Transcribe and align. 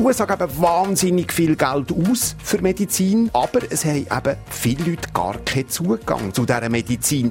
Die 0.00 0.06
USA 0.06 0.24
geben 0.24 0.48
wahnsinnig 0.56 1.30
viel 1.30 1.56
Geld 1.56 1.92
aus 1.92 2.34
für 2.42 2.62
Medizin, 2.62 3.28
aber 3.34 3.60
es 3.68 3.84
haben 3.84 3.98
eben 3.98 4.36
viele 4.48 4.92
Leute 4.92 5.10
gar 5.12 5.36
keinen 5.44 5.68
Zugang 5.68 6.32
zu 6.32 6.46
dieser 6.46 6.70
Medizin. 6.70 7.30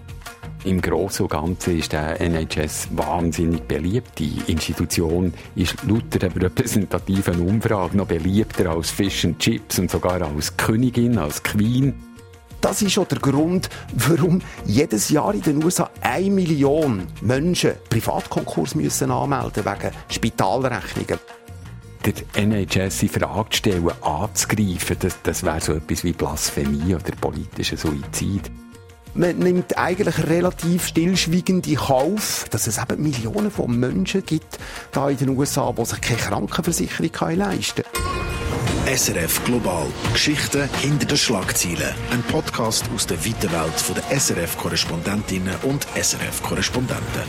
Im 0.66 0.79
Großen 0.79 1.26
und 1.26 1.32
Ganzen 1.32 1.79
ist 1.79 1.94
der 1.94 2.21
NHS 2.21 2.90
wahnsinnig 2.92 3.63
beliebt. 3.63 4.20
Die 4.20 4.40
Institution 4.45 5.34
ist 5.55 5.77
laut 5.88 6.13
der 6.13 6.30
repräsentativen 6.36 7.40
Umfrage 7.40 7.98
noch 7.98 8.05
beliebter 8.05 8.70
als 8.70 8.91
Fish 8.91 9.26
and 9.26 9.40
Chips 9.40 9.80
und 9.80 9.90
sogar 9.90 10.22
als 10.22 10.55
Königin, 10.55 11.17
als 11.17 11.41
Queen. 11.41 11.95
Das 12.62 12.84
ist 12.84 12.99
auch 12.99 13.08
der 13.08 13.17
Grund, 13.17 13.67
warum 13.95 14.41
jedes 14.66 15.09
Jahr 15.09 15.34
in 15.34 15.41
den 15.41 15.63
USA 15.63 15.90
eine 16.02 16.30
Million 16.30 17.08
Menschen 17.22 17.72
Privatkonkurs 17.90 18.76
müssen 18.76 19.09
anmelden 19.09 19.66
wegen 19.66 19.91
Spitalrechnungen. 20.08 21.20
Der 22.09 22.44
NHS 22.44 23.04
in 23.04 23.09
Frage 23.09 23.49
zu 23.52 23.58
stellen, 23.58 23.91
anzugreifen, 24.02 24.98
das, 24.99 25.22
das 25.22 25.44
wäre 25.44 25.62
so 25.62 25.73
etwas 25.73 26.04
wie 26.04 26.13
Blasphemie 26.13 26.95
oder 26.95 27.12
politischer 27.22 27.77
Suizid. 27.77 28.49
Man 29.13 29.38
nimmt 29.40 29.77
eigentlich 29.77 30.18
relativ 30.27 30.88
stillschweigend 30.88 31.68
in 31.68 31.76
Kauf, 31.76 32.45
dass 32.49 32.66
es 32.66 32.80
eben 32.80 33.04
Millionen 33.04 33.52
von 33.52 33.80
Menschen 33.80 34.26
gibt, 34.26 34.58
da 34.91 35.09
in 35.09 35.18
den 35.18 35.30
USA, 35.30 35.72
die 35.72 35.85
sich 35.85 36.02
keine 36.02 36.20
Krankenversicherung 36.20 37.38
leisten 37.38 37.84
können. 37.84 38.98
SRF 38.98 39.44
Global. 39.46 39.85
Geschichten 40.13 40.68
hinter 40.82 41.05
den 41.05 41.18
Schlagzeilen. 41.18 41.94
Ein 42.12 42.23
Podcast 42.23 42.85
aus 42.96 43.05
der 43.05 43.23
weiten 43.23 43.52
Welt 43.52 43.84
der 43.96 44.20
SRF-Korrespondentinnen 44.20 45.55
und 45.62 45.85
SRF-Korrespondenten. 45.96 47.21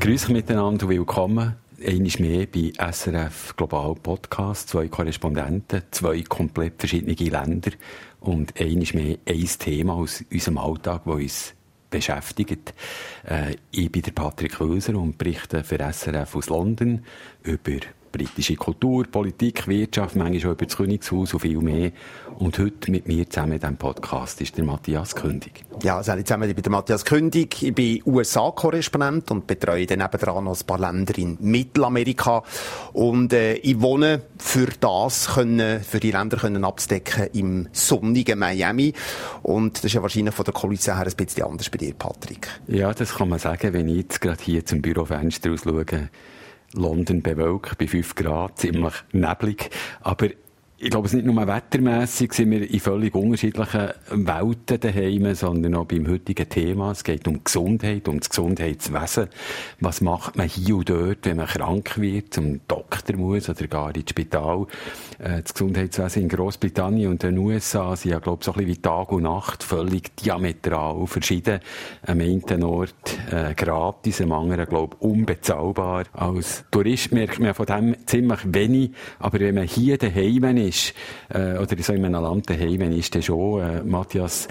Grüß 0.00 0.28
miteinander 0.28 0.86
und 0.86 0.88
willkommen. 0.88 1.56
Einmal 1.84 2.12
mehr 2.18 2.46
bei 2.46 2.72
SRF 2.92 3.56
Global 3.56 3.94
Podcast. 3.96 4.68
Zwei 4.68 4.86
Korrespondenten, 4.86 5.82
zwei 5.90 6.22
komplett 6.22 6.74
verschiedene 6.78 7.14
Länder 7.14 7.72
und 8.20 8.58
einmal 8.60 8.86
mehr 8.94 9.16
ein 9.26 9.50
Thema 9.58 9.94
aus 9.94 10.24
unserem 10.30 10.58
Alltag, 10.58 11.02
das 11.04 11.14
uns 11.14 11.54
beschäftigt. 11.90 12.72
Äh, 13.24 13.56
ich 13.72 13.90
bin 13.90 14.02
der 14.02 14.12
Patrick 14.12 14.60
Wöser 14.60 14.94
und 14.94 15.18
berichte 15.18 15.64
für 15.64 15.78
SRF 15.78 16.36
aus 16.36 16.48
London 16.48 17.04
über 17.42 17.80
britische 18.12 18.56
Kultur, 18.56 19.04
Politik, 19.10 19.66
Wirtschaft, 19.66 20.14
manchmal 20.14 20.52
auch 20.52 20.56
über 20.56 20.66
das 20.66 20.76
Königshaus 20.76 21.34
und 21.34 21.40
viel 21.40 21.58
mehr. 21.58 21.90
Und 22.38 22.58
heute 22.58 22.90
mit 22.90 23.06
mir 23.06 23.28
zusammen 23.28 23.52
in 23.52 23.60
diesem 23.60 23.76
Podcast 23.76 24.40
ist 24.40 24.56
der 24.56 24.64
Matthias 24.64 25.14
Kündig. 25.14 25.64
Ja, 25.82 25.96
also 25.98 26.12
zusammen, 26.16 26.48
ich 26.48 26.54
bin 26.54 26.62
der 26.62 26.72
Matthias 26.72 27.04
Kündig. 27.04 27.62
Ich 27.62 27.74
bin 27.74 28.02
USA-Korrespondent 28.04 29.30
und 29.30 29.46
betreue 29.46 29.86
dann 29.86 30.00
nebendran 30.00 30.44
noch 30.44 30.58
ein 30.58 30.66
paar 30.66 30.78
Länder 30.78 31.16
in 31.18 31.38
Mittelamerika. 31.40 32.42
Und 32.92 33.32
äh, 33.32 33.54
ich 33.54 33.80
wohne 33.80 34.22
für 34.38 34.68
das 34.80 35.34
können, 35.34 35.80
für 35.80 36.00
die 36.00 36.10
Länder 36.10 36.36
können 36.36 36.64
abzudecken 36.64 37.28
im 37.32 37.68
sonnigen 37.72 38.38
Miami. 38.38 38.92
Und 39.42 39.78
das 39.78 39.84
ist 39.84 39.94
ja 39.94 40.02
wahrscheinlich 40.02 40.34
von 40.34 40.44
der 40.44 40.54
Kulisse 40.54 40.96
her 40.96 41.06
ein 41.06 41.16
bisschen 41.16 41.44
anders 41.44 41.70
bei 41.70 41.78
dir, 41.78 41.94
Patrick. 41.94 42.48
Ja, 42.66 42.92
das 42.92 43.14
kann 43.14 43.28
man 43.28 43.38
sagen, 43.38 43.72
wenn 43.72 43.88
ich 43.88 43.96
jetzt 43.96 44.20
gerade 44.20 44.42
hier 44.42 44.66
zum 44.66 44.82
Bürofenster 44.82 45.52
aus 45.52 45.62
schaue 45.62 45.84
London 46.74 47.22
bewölkt 47.22 47.78
bei 47.78 47.86
5 47.86 48.14
Grad, 48.14 48.58
ziemlich 48.58 48.94
neblig. 49.12 49.70
Aber 50.00 50.28
ich 50.82 50.90
glaube, 50.90 51.06
es 51.06 51.14
ist 51.14 51.22
nicht 51.22 51.32
nur 51.32 51.46
wettermässig, 51.46 52.32
sind 52.32 52.50
wir 52.50 52.68
in 52.68 52.80
völlig 52.80 53.14
unterschiedlichen 53.14 53.90
Welten 54.10 54.80
daheim, 54.80 55.32
sondern 55.32 55.76
auch 55.76 55.84
beim 55.84 56.08
heutigen 56.08 56.48
Thema. 56.48 56.90
Es 56.90 57.04
geht 57.04 57.28
um 57.28 57.44
Gesundheit, 57.44 58.08
um 58.08 58.18
das 58.18 58.28
Gesundheitswesen. 58.28 59.28
Was 59.78 60.00
macht 60.00 60.36
man 60.36 60.48
hier 60.48 60.74
und 60.74 60.90
dort, 60.90 61.18
wenn 61.22 61.36
man 61.36 61.46
krank 61.46 62.00
wird, 62.00 62.34
zum 62.34 62.62
Doktor 62.66 63.16
muss 63.16 63.48
oder 63.48 63.68
gar 63.68 63.94
ins 63.94 64.10
Spital? 64.10 64.66
Äh, 65.20 65.42
das 65.42 65.54
Gesundheitswesen 65.54 66.22
in 66.22 66.28
Großbritannien 66.28 67.10
und 67.12 67.22
den 67.22 67.38
USA 67.38 67.94
sind 67.94 68.10
ja, 68.10 68.18
glaube 68.18 68.40
ich, 68.40 68.46
so 68.46 68.50
ein 68.50 68.56
bisschen 68.56 68.76
wie 68.76 68.82
Tag 68.82 69.12
und 69.12 69.22
Nacht 69.22 69.62
völlig 69.62 70.16
diametral 70.16 71.06
verschieden. 71.06 71.60
Am 72.04 72.18
einen 72.18 72.64
Ort 72.64 73.18
äh, 73.30 73.54
gratis, 73.54 74.20
am 74.20 74.32
anderen, 74.32 74.66
glaube 74.66 74.96
ich, 74.98 75.02
unbezahlbar. 75.08 76.06
Als 76.12 76.64
Tourist 76.72 77.12
merkt 77.12 77.38
man 77.38 77.54
von 77.54 77.66
dem 77.66 77.94
ziemlich 78.04 78.40
wenig, 78.46 78.90
aber 79.20 79.38
wenn 79.38 79.54
man 79.54 79.68
hier 79.68 79.96
daheim 79.96 80.56
ist, 80.56 80.71
ist, 80.72 80.94
äh, 81.28 81.58
oder 81.58 81.82
so 81.82 81.92
in 81.92 82.04
einem 82.04 82.22
Land 82.22 82.50
daheim 82.50 82.80
ist, 82.92 83.14
dann 83.14 83.22
schon, 83.22 83.60
äh, 83.62 83.82
Matthias, 83.82 84.48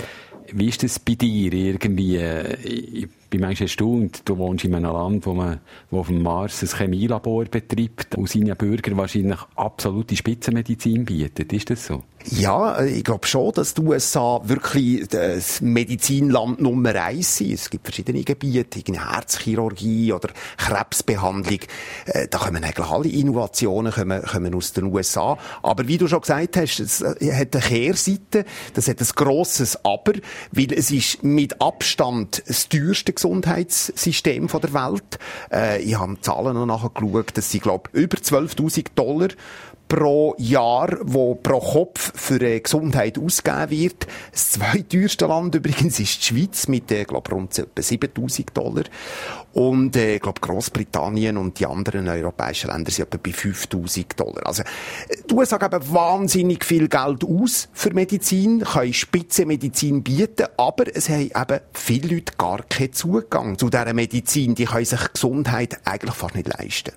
wie 0.53 0.67
ist 0.67 0.83
das 0.83 0.99
bei 0.99 1.15
dir 1.15 1.53
irgendwie? 1.53 2.17
Äh, 2.17 3.07
bin 3.31 3.41
manchmal 3.41 3.65
erstaunt, 3.65 4.21
du 4.25 4.37
wohnst 4.37 4.65
in 4.65 4.75
einem 4.75 4.91
Land, 4.91 5.25
wo 5.25 5.33
man 5.33 5.61
wo 5.89 6.01
auf 6.01 6.07
dem 6.07 6.21
Mars 6.21 6.61
ein 6.61 6.77
Chemielabor 6.77 7.45
betreibt 7.45 8.15
und 8.15 8.29
seinen 8.29 8.55
Bürgern 8.55 8.97
wahrscheinlich 8.97 9.39
absolute 9.55 10.15
Spitzenmedizin 10.15 11.05
bietet. 11.05 11.51
Ist 11.51 11.69
das 11.71 11.87
so? 11.87 12.03
Ja, 12.25 12.83
ich 12.83 13.03
glaube 13.03 13.25
schon, 13.25 13.51
dass 13.53 13.73
die 13.73 13.81
USA 13.81 14.41
wirklich 14.43 15.07
das 15.07 15.61
Medizinland 15.61 16.61
Nummer 16.61 16.93
eins 16.93 17.37
sind. 17.37 17.53
Es 17.53 17.69
gibt 17.69 17.85
verschiedene 17.85 18.23
Gebiete, 18.23 18.79
Herzchirurgie 18.93 20.13
oder 20.13 20.29
Krebsbehandlung. 20.57 21.59
Äh, 22.05 22.27
da 22.27 22.37
kommen 22.37 22.63
eigentlich 22.63 22.87
alle 22.87 23.09
Innovationen 23.09 23.91
kommen, 23.91 24.21
kommen 24.21 24.53
aus 24.53 24.73
den 24.73 24.85
USA. 24.85 25.37
Aber 25.63 25.87
wie 25.87 25.97
du 25.97 26.07
schon 26.07 26.21
gesagt 26.21 26.57
hast, 26.57 26.79
es 26.79 27.01
äh, 27.01 27.33
hat 27.33 27.55
eine 27.55 27.63
Kehrseite, 27.63 28.45
das 28.73 28.87
hat 28.87 29.01
ein 29.01 29.07
grosses 29.15 29.83
Aber, 29.83 30.13
weil 30.51 30.73
es 30.73 30.91
ist 30.91 31.23
mit 31.23 31.59
Abstand 31.59 32.43
das 32.45 32.69
teuerste 32.69 33.13
Gesundheitssystem 33.21 34.47
der 34.47 34.73
Welt. 34.73 35.19
Äh, 35.51 35.81
ich 35.83 35.97
habe 35.97 36.19
Zahlen 36.21 36.55
noch 36.55 36.65
nachher 36.65 36.89
geschaut, 36.89 37.37
das 37.37 37.51
sind, 37.51 37.61
glaube 37.63 37.89
über 37.93 38.17
12.000 38.17 38.87
Dollar 38.95 39.29
pro 39.91 40.35
Jahr, 40.37 40.99
wo 41.01 41.35
pro 41.35 41.59
Kopf 41.59 42.13
für 42.15 42.39
äh, 42.39 42.61
Gesundheit 42.61 43.19
ausgegeben 43.19 43.69
wird. 43.71 44.07
Das 44.31 44.51
zweiteuerste 44.51 45.25
Land 45.25 45.53
übrigens 45.55 45.99
ist 45.99 46.21
die 46.21 46.25
Schweiz 46.27 46.69
mit, 46.69 46.89
äh, 46.93 47.03
glaube 47.03 47.29
rund 47.31 47.59
etwa 47.59 47.81
7000 47.81 48.55
Dollar. 48.55 48.85
Und, 49.51 49.97
äh, 49.97 50.19
glaube 50.19 50.39
Großbritannien 50.39 51.35
und 51.35 51.59
die 51.59 51.65
anderen 51.65 52.07
europäischen 52.07 52.69
Länder 52.69 52.89
sind 52.89 53.07
etwa 53.07 53.19
bei 53.21 53.33
5000 53.33 54.17
Dollar. 54.17 54.47
Also, 54.47 54.63
die 55.29 55.33
USA 55.33 55.57
geben 55.57 55.83
wahnsinnig 55.91 56.63
viel 56.63 56.87
Geld 56.87 57.25
aus 57.25 57.67
für 57.73 57.93
Medizin, 57.93 58.61
können 58.61 58.93
Spitzenmedizin 58.93 60.03
bieten, 60.03 60.47
aber 60.55 60.85
es 60.95 61.09
haben 61.09 61.31
eben 61.35 61.59
viele 61.73 62.15
Leute 62.15 62.31
gar 62.37 62.63
keinen 62.63 62.93
Zugang 62.93 63.57
zu 63.57 63.69
dieser 63.69 63.93
Medizin. 63.93 64.55
Die 64.55 64.65
können 64.65 64.85
sich 64.85 65.11
Gesundheit 65.11 65.81
eigentlich 65.83 66.15
fast 66.15 66.35
nicht 66.35 66.47
leisten. 66.47 66.93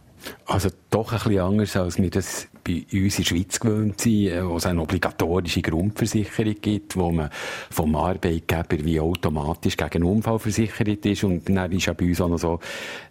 Also 0.46 0.68
doch 0.90 1.10
ein 1.10 1.18
bisschen 1.18 1.40
anders, 1.40 1.76
als 1.76 1.98
wir 1.98 2.10
das 2.10 2.46
bei 2.64 2.84
uns 2.92 3.18
in 3.18 3.24
der 3.24 3.24
Schweiz 3.24 3.60
gewöhnt 3.60 4.00
sind, 4.00 4.28
äh, 4.28 4.46
wo 4.46 4.56
es 4.56 4.66
eine 4.66 4.80
obligatorische 4.80 5.60
Grundversicherung 5.62 6.56
gibt, 6.60 6.96
wo 6.96 7.12
man 7.12 7.30
vom 7.70 7.94
Arbeitgeber 7.94 8.84
wie 8.84 8.98
automatisch 8.98 9.76
gegen 9.76 10.04
Unfall 10.04 10.38
versichert 10.38 11.04
ist. 11.04 11.24
Und 11.24 11.48
dann 11.48 11.70
ist 11.72 11.86
ja 11.86 11.92
bei 11.92 12.06
uns 12.06 12.20
auch 12.20 12.28
noch 12.28 12.38
so, 12.38 12.60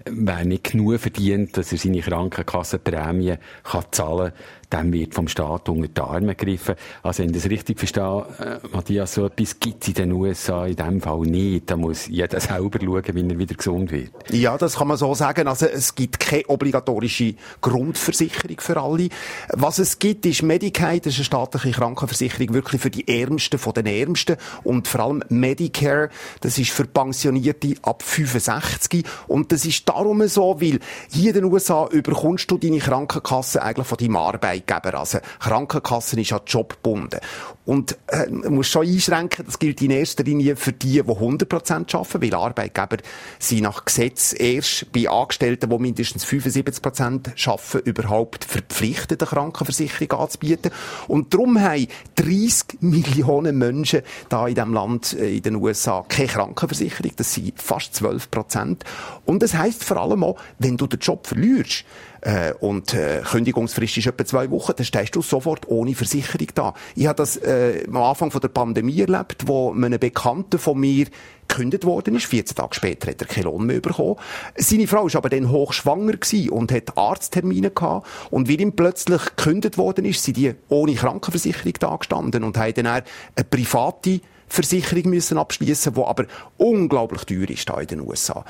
wer 0.05 0.43
nicht 0.43 0.71
genug 0.71 0.99
verdient, 0.99 1.55
dass 1.55 1.71
er 1.71 1.77
seine 1.77 2.01
Krankenkassenprämie 2.01 3.35
kann 3.63 3.85
zahlen 3.91 4.31
kann, 4.31 4.62
dann 4.73 4.91
wird 4.91 5.13
vom 5.13 5.27
Staat 5.27 5.69
unter 5.69 5.87
die 5.87 6.01
Arme 6.01 6.35
gegriffen. 6.35 6.75
Also, 7.03 7.21
wenn 7.21 7.29
ich 7.29 7.35
das 7.35 7.49
richtig 7.49 7.77
verstehe, 7.77 8.25
äh, 8.39 8.67
Matthias, 8.73 9.13
so 9.13 9.27
etwas 9.27 9.59
gibt 9.59 9.83
es 9.83 9.89
in 9.89 9.93
den 9.93 10.11
USA 10.13 10.65
in 10.65 10.75
dem 10.75 10.99
Fall 10.99 11.19
nicht. 11.19 11.69
Da 11.69 11.77
muss 11.77 12.07
jeder 12.07 12.39
selber 12.39 12.79
schauen, 12.81 13.03
wie 13.13 13.29
er 13.33 13.39
wieder 13.39 13.55
gesund 13.55 13.91
wird. 13.91 14.11
Ja, 14.31 14.57
das 14.57 14.77
kann 14.77 14.87
man 14.87 14.97
so 14.97 15.13
sagen. 15.13 15.47
Also, 15.47 15.67
es 15.67 15.93
gibt 15.93 16.19
keine 16.19 16.47
obligatorische 16.47 17.35
Grundversicherung 17.61 18.59
für 18.59 18.81
alle. 18.81 19.09
Was 19.49 19.77
es 19.77 19.99
gibt, 19.99 20.25
ist 20.25 20.41
Medicaid, 20.41 21.05
das 21.05 21.13
ist 21.13 21.19
eine 21.19 21.25
staatliche 21.25 21.71
Krankenversicherung, 21.71 22.53
wirklich 22.55 22.81
für 22.81 22.89
die 22.89 23.07
Ärmsten 23.07 23.59
von 23.59 23.73
den 23.73 23.85
Ärmsten. 23.85 24.37
Und 24.63 24.87
vor 24.87 25.01
allem 25.01 25.23
Medicare, 25.29 26.09
das 26.41 26.57
ist 26.57 26.71
für 26.71 26.85
Pensionierte 26.85 27.75
ab 27.83 28.01
65. 28.01 29.05
Und 29.27 29.51
das 29.51 29.65
ist 29.65 29.87
darum 29.87 30.27
so, 30.27 30.59
weil 30.59 30.79
hier 31.11 31.35
in 31.35 31.41
den 31.41 31.43
USA 31.45 31.87
überkommst 31.91 32.49
du 32.49 32.57
deine 32.57 32.79
Krankenkasse 32.79 33.61
eigentlich 33.61 33.87
von 33.87 33.97
deinem 33.99 34.15
Arbeit 34.15 34.62
Arbeitgeber. 34.67 34.99
Also 34.99 35.19
Krankenkassen 35.39 36.19
ist 36.19 36.31
ja 36.31 36.41
jobgebunden. 36.45 37.19
Und 37.65 37.97
äh, 38.07 38.29
man 38.29 38.55
muss 38.55 38.67
schon 38.67 38.85
einschränken, 38.85 39.45
das 39.45 39.57
gilt 39.57 39.81
in 39.81 39.91
erster 39.91 40.23
Linie 40.23 40.55
für 40.55 40.73
die, 40.73 41.01
die 41.01 41.01
100% 41.01 41.95
arbeiten, 41.95 42.21
weil 42.21 42.35
Arbeitgeber 42.35 42.97
sind 43.39 43.61
nach 43.61 43.85
Gesetz 43.85 44.35
erst 44.37 44.91
bei 44.91 45.09
Angestellten, 45.09 45.69
die 45.69 45.77
mindestens 45.77 46.25
75% 46.25 47.47
arbeiten, 47.47 47.89
überhaupt 47.89 48.43
verpflichtet, 48.43 49.21
eine 49.21 49.29
Krankenversicherung 49.29 50.19
anzubieten. 50.19 50.71
Und 51.07 51.33
darum 51.33 51.59
haben 51.61 51.87
30 52.15 52.81
Millionen 52.81 53.57
Menschen 53.57 54.01
da 54.27 54.47
in 54.47 54.55
diesem 54.55 54.73
Land, 54.73 55.13
äh, 55.13 55.37
in 55.37 55.43
den 55.43 55.55
USA, 55.55 56.03
keine 56.07 56.27
Krankenversicherung. 56.27 57.13
Das 57.15 57.33
sind 57.33 57.61
fast 57.61 57.95
12%. 57.95 58.79
Und 59.25 59.41
das 59.41 59.53
heisst 59.53 59.85
vor 59.85 59.97
allem 59.97 60.23
auch, 60.23 60.37
wenn 60.59 60.75
du 60.75 60.87
den 60.87 60.99
Job 60.99 61.27
verlierst, 61.27 61.85
äh, 62.23 62.53
und 62.59 62.93
äh, 62.93 63.21
Kündigungsfrist 63.21 63.97
ist 63.97 64.07
etwa 64.07 64.23
zwei 64.25 64.49
Wochen, 64.49 64.73
dann 64.77 64.85
stehst 64.85 65.15
du 65.15 65.21
sofort 65.21 65.67
ohne 65.67 65.93
Versicherung 65.93 66.47
da. 66.55 66.73
Ich 66.95 67.05
habe 67.05 67.17
das 67.17 67.35
äh, 67.37 67.83
am 67.87 67.97
Anfang 67.97 68.31
von 68.31 68.39
der 68.39 68.47
Pandemie 68.47 69.01
erlebt, 69.01 69.47
wo 69.47 69.73
einem 69.73 69.99
Bekannten 69.99 70.57
von 70.57 70.79
mir 70.79 71.07
gekündigt 71.49 71.83
worden 71.83 72.15
ist. 72.15 72.27
14 72.27 72.55
Tage 72.55 72.75
später 72.75 73.09
hat 73.11 73.21
er 73.21 73.27
keinen 73.27 73.43
Lohn 73.43 73.65
mehr 73.65 73.81
bekommen. 73.81 74.15
Seine 74.55 74.87
Frau 74.87 75.03
war 75.03 75.15
aber 75.15 75.29
dann 75.29 75.49
hochschwanger 75.49 76.13
und 76.49 76.71
hat 76.71 76.97
Arzttermine 76.97 77.71
gehabt. 77.71 78.07
Und 78.31 78.47
wie 78.47 78.55
ihm 78.55 78.73
plötzlich 78.73 79.21
gekündigt 79.35 79.77
worden 79.77 80.05
ist, 80.05 80.23
sind 80.23 80.37
die 80.37 80.53
ohne 80.69 80.95
Krankenversicherung 80.95 81.73
da 81.79 81.95
gestanden 81.97 82.43
und 82.45 82.57
haben 82.57 82.73
dann 82.73 82.87
eine 82.87 83.03
private 83.49 84.21
Versicherung 84.53 85.09
müssen 85.09 85.37
abschließen, 85.37 85.95
wo 85.95 86.05
aber 86.05 86.25
unglaublich 86.57 87.23
teuer 87.25 87.49
ist 87.49 87.67
da 87.67 87.79
in 87.79 87.87
den 87.87 88.01
USA. 88.01 88.45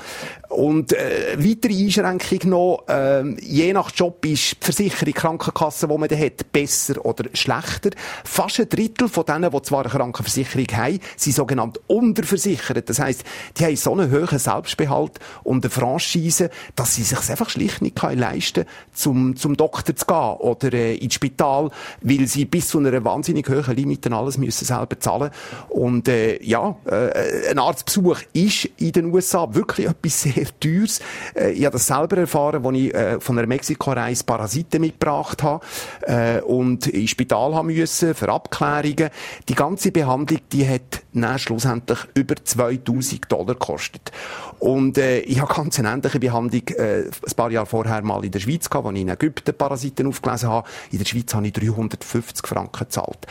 Und 0.50 0.92
äh, 0.92 1.36
weitere 1.38 1.74
Einschränkung 1.82 2.50
noch: 2.50 2.84
äh, 2.88 3.22
Je 3.40 3.72
nach 3.72 3.90
Job 3.94 4.24
ist 4.26 4.52
die 4.52 4.64
Versicherung, 4.64 5.04
die 5.06 5.12
Krankenkasse, 5.12 5.88
die 5.88 5.98
man 5.98 6.08
da 6.08 6.16
hat, 6.16 6.52
besser 6.52 7.04
oder 7.04 7.24
schlechter. 7.32 7.90
Fast 8.24 8.60
ein 8.60 8.68
Drittel 8.68 9.08
von 9.08 9.24
denen, 9.24 9.50
die 9.50 9.62
zwar 9.62 9.80
eine 9.80 9.88
Krankenversicherung 9.88 10.66
haben, 10.72 11.00
sind 11.16 11.36
sogenannt 11.36 11.80
unterversichert. 11.86 12.88
Das 12.88 12.98
heisst, 12.98 13.24
die 13.56 13.64
haben 13.64 13.76
so 13.76 13.92
einen 13.92 14.12
hohen 14.12 14.38
Selbstbehalt 14.38 15.18
und 15.42 15.64
eine 15.64 15.70
Franchise, 15.70 16.50
dass 16.76 16.94
sie 16.94 17.02
sich 17.02 17.30
einfach 17.30 17.48
schlicht 17.48 17.80
nicht 17.80 18.00
leisten 18.02 18.64
können, 18.64 18.68
zum, 18.92 19.36
zum 19.36 19.56
Doktor 19.56 19.96
zu 19.96 20.06
gehen 20.06 20.16
oder 20.16 20.72
äh, 20.72 20.96
ins 20.96 21.14
Spital, 21.14 21.70
weil 22.02 22.26
sie 22.26 22.44
bis 22.44 22.68
zu 22.68 22.78
einer 22.78 23.04
wahnsinnig 23.04 23.48
hohen 23.48 23.74
Limite 23.74 24.12
alles 24.12 24.38
müssen 24.38 24.64
selber 24.64 24.98
zahlen 25.00 25.30
und 25.68 25.93
und 25.94 26.08
äh, 26.08 26.42
ja, 26.42 26.76
äh, 26.86 27.50
ein 27.50 27.58
Arztbesuch 27.60 28.18
ist 28.32 28.64
in 28.78 28.90
den 28.90 29.14
USA 29.14 29.54
wirklich 29.54 29.86
etwas 29.86 30.22
sehr 30.22 30.46
Teures. 30.58 31.00
Äh, 31.36 31.52
ich 31.52 31.64
habe 31.64 31.74
das 31.74 31.86
selber 31.86 32.16
erfahren, 32.16 32.66
als 32.66 32.76
ich 32.76 32.92
äh, 32.92 33.20
von 33.20 33.38
einer 33.38 33.46
Mexiko-Reise 33.46 34.24
Parasiten 34.24 34.80
mitgebracht 34.80 35.44
habe 35.44 35.64
äh, 36.02 36.40
und 36.40 36.88
ins 36.88 37.10
Spital 37.10 37.54
haben 37.54 37.68
müssen 37.68 38.12
für 38.16 38.28
Abklärungen. 38.28 39.10
Die 39.48 39.54
ganze 39.54 39.92
Behandlung, 39.92 40.40
die 40.50 40.68
hat 40.68 41.02
dann 41.12 41.38
schlussendlich 41.38 42.00
über 42.14 42.34
2000 42.42 43.30
Dollar 43.30 43.54
gekostet. 43.54 44.10
Und 44.58 44.98
äh, 44.98 45.20
ich 45.20 45.40
habe 45.40 45.54
ganz 45.54 45.78
eine 45.78 45.92
ähnliche 45.92 46.18
Behandlung 46.18 46.66
äh, 46.76 47.04
ein 47.04 47.34
paar 47.36 47.52
Jahre 47.52 47.66
vorher 47.66 48.02
mal 48.02 48.24
in 48.24 48.32
der 48.32 48.40
Schweiz 48.40 48.68
gehabt, 48.68 48.88
als 48.88 48.96
ich 48.96 49.02
in 49.02 49.10
Ägypten 49.10 49.54
Parasiten 49.54 50.08
aufgelesen 50.08 50.48
habe. 50.48 50.68
In 50.90 50.98
der 50.98 51.04
Schweiz 51.04 51.32
habe 51.34 51.46
ich 51.46 51.52
350 51.52 52.44
Franken 52.44 52.80
gezahlt 52.80 53.28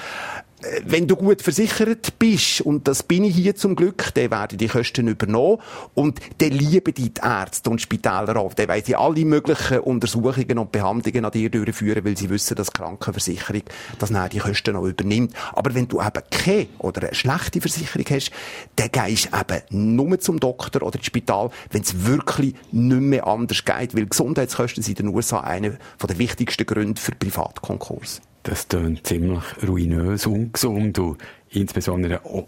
wenn 0.86 1.08
du 1.08 1.16
gut 1.16 1.42
versichert 1.42 2.18
bist, 2.20 2.62
und 2.62 2.88
das 2.88 3.04
bin 3.04 3.24
ich 3.24 3.36
hier 3.36 3.56
zum 3.56 3.76
Glück, 3.76 4.14
dann 4.14 4.32
werden 4.32 4.58
die 4.58 4.68
Kosten 4.68 5.08
übernommen 5.08 5.60
und 5.94 6.20
dann 6.38 6.52
lieben 6.52 6.94
die, 6.94 7.14
die 7.14 7.22
Ärzte 7.22 7.70
und 7.70 7.82
Spitäler 7.82 8.38
auch. 8.38 8.54
Dann 8.54 8.70
wollen 8.70 8.84
sie 8.84 8.96
alle 8.96 9.26
möglichen 9.26 9.80
Untersuchungen 9.80 10.58
und 10.58 10.72
Behandlungen 10.72 11.26
an 11.26 11.32
dir 11.32 11.50
durchführen, 11.50 12.06
weil 12.06 12.18
sie 12.18 12.30
wissen, 12.30 12.56
dass 12.56 12.68
die 12.68 12.74
Krankenversicherung 12.74 13.64
das 14.00 14.10
dann 14.10 14.30
die 14.30 14.40
Kosten 14.40 14.74
noch 14.74 14.86
übernimmt. 14.86 15.34
Aber 15.54 15.74
wenn 15.74 15.88
du 15.88 16.02
eben 16.02 16.24
keine 16.30 16.68
oder 16.80 17.04
eine 17.04 17.16
schlechte 17.16 17.62
Versicherung 17.62 18.06
hast, 18.10 18.32
dann 18.76 18.92
gehst 18.92 19.30
du 19.32 19.38
eben 19.38 19.96
nur 19.96 20.20
zum 20.20 20.40
Doktor 20.40 20.84
oder 20.84 20.98
ins 20.98 21.08
Spital, 21.08 21.50
wenn 21.72 21.82
es 21.82 22.06
wirklich 22.06 22.56
nicht 22.72 23.02
mehr 23.02 23.28
anders 23.28 23.66
geht, 23.66 23.96
weil 23.96 24.06
Gesundheitskosten 24.06 24.84
sind 24.84 25.00
in 25.00 25.08
den 25.08 25.16
USA 25.16 25.42
einer 25.42 25.74
der 26.02 26.18
wichtigsten 26.18 26.66
Gründe 26.66 27.00
für 27.02 27.14
Privatkonkurs. 27.14 28.22
Das 28.44 28.68
klingt 28.68 29.08
ziemlich 29.08 29.44
ruinös, 29.66 30.28
ungesund 30.28 31.00
und 31.00 31.18
insbesondere 31.50 32.26
auch 32.26 32.48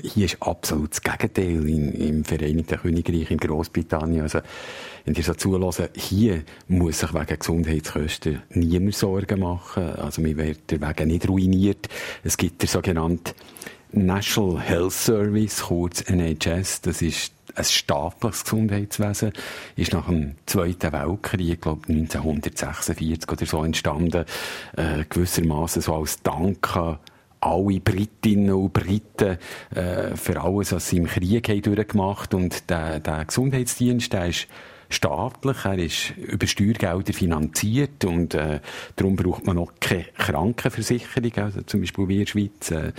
hier 0.00 0.26
ist 0.26 0.40
absolut 0.40 0.92
das 0.92 1.02
Gegenteil 1.02 1.68
in, 1.68 1.92
im 1.92 2.24
Vereinigten 2.24 2.78
Königreich, 2.78 3.30
in 3.30 3.38
Großbritannien. 3.38 4.22
Also, 4.22 4.40
wenn 5.04 5.14
ihr 5.14 5.22
so 5.22 5.34
zulassen, 5.34 5.88
hier 5.96 6.42
muss 6.68 7.00
sich 7.00 7.12
wegen 7.12 7.38
Gesundheitskosten 7.38 8.42
niemand 8.50 8.94
Sorgen 8.94 9.40
machen. 9.40 9.84
Also, 9.96 10.24
wir 10.24 10.36
werden 10.36 10.56
wegen 10.68 11.08
nicht 11.08 11.28
ruiniert. 11.28 11.88
Es 12.22 12.36
gibt 12.36 12.62
der 12.62 12.68
sogenannte 12.68 13.34
National 13.96 14.60
Health 14.60 14.92
Service, 14.92 15.62
kurz 15.62 16.02
NHS. 16.02 16.82
Das 16.82 17.02
ist 17.02 17.32
ein 17.54 17.64
staatliches 17.64 18.44
Gesundheitswesen 18.44 19.32
ist 19.76 19.92
nach 19.92 20.06
dem 20.06 20.34
Zweiten 20.46 20.92
Weltkrieg, 20.92 21.60
glaube 21.60 21.88
1946 21.88 23.30
oder 23.30 23.46
so 23.46 23.64
entstanden, 23.64 24.24
äh, 24.76 25.04
gewissermaßen 25.08 25.82
so 25.82 25.94
als 25.94 26.20
Dank 26.22 26.76
an 26.76 26.98
alle 27.40 27.80
Britinnen 27.80 28.52
und 28.54 28.72
Briten 28.72 29.38
äh, 29.74 30.16
für 30.16 30.40
alles, 30.40 30.72
was 30.72 30.88
sie 30.88 30.96
im 30.96 31.06
Krieg 31.06 31.48
haben 31.48 31.62
durchgemacht 31.62 32.34
und 32.34 32.68
der, 32.70 33.00
der 33.00 33.24
Gesundheitsdienst, 33.24 34.12
der 34.12 34.26
ist 34.26 34.48
staatlich, 34.88 35.64
er 35.64 35.78
ist 35.78 36.16
über 36.16 36.46
Steuergelder 36.46 37.12
finanziert 37.12 38.04
und 38.04 38.34
äh, 38.34 38.60
darum 38.96 39.16
braucht 39.16 39.46
man 39.46 39.56
noch 39.56 39.72
keine 39.80 40.04
Krankenversicherung, 40.16 41.32
also 41.36 41.62
zum 41.62 41.80
Beispiel 41.80 42.08
wie 42.08 42.14
in 42.14 42.20
der 42.20 42.26
Schweiz. 42.26 42.70
Äh, 42.70 42.92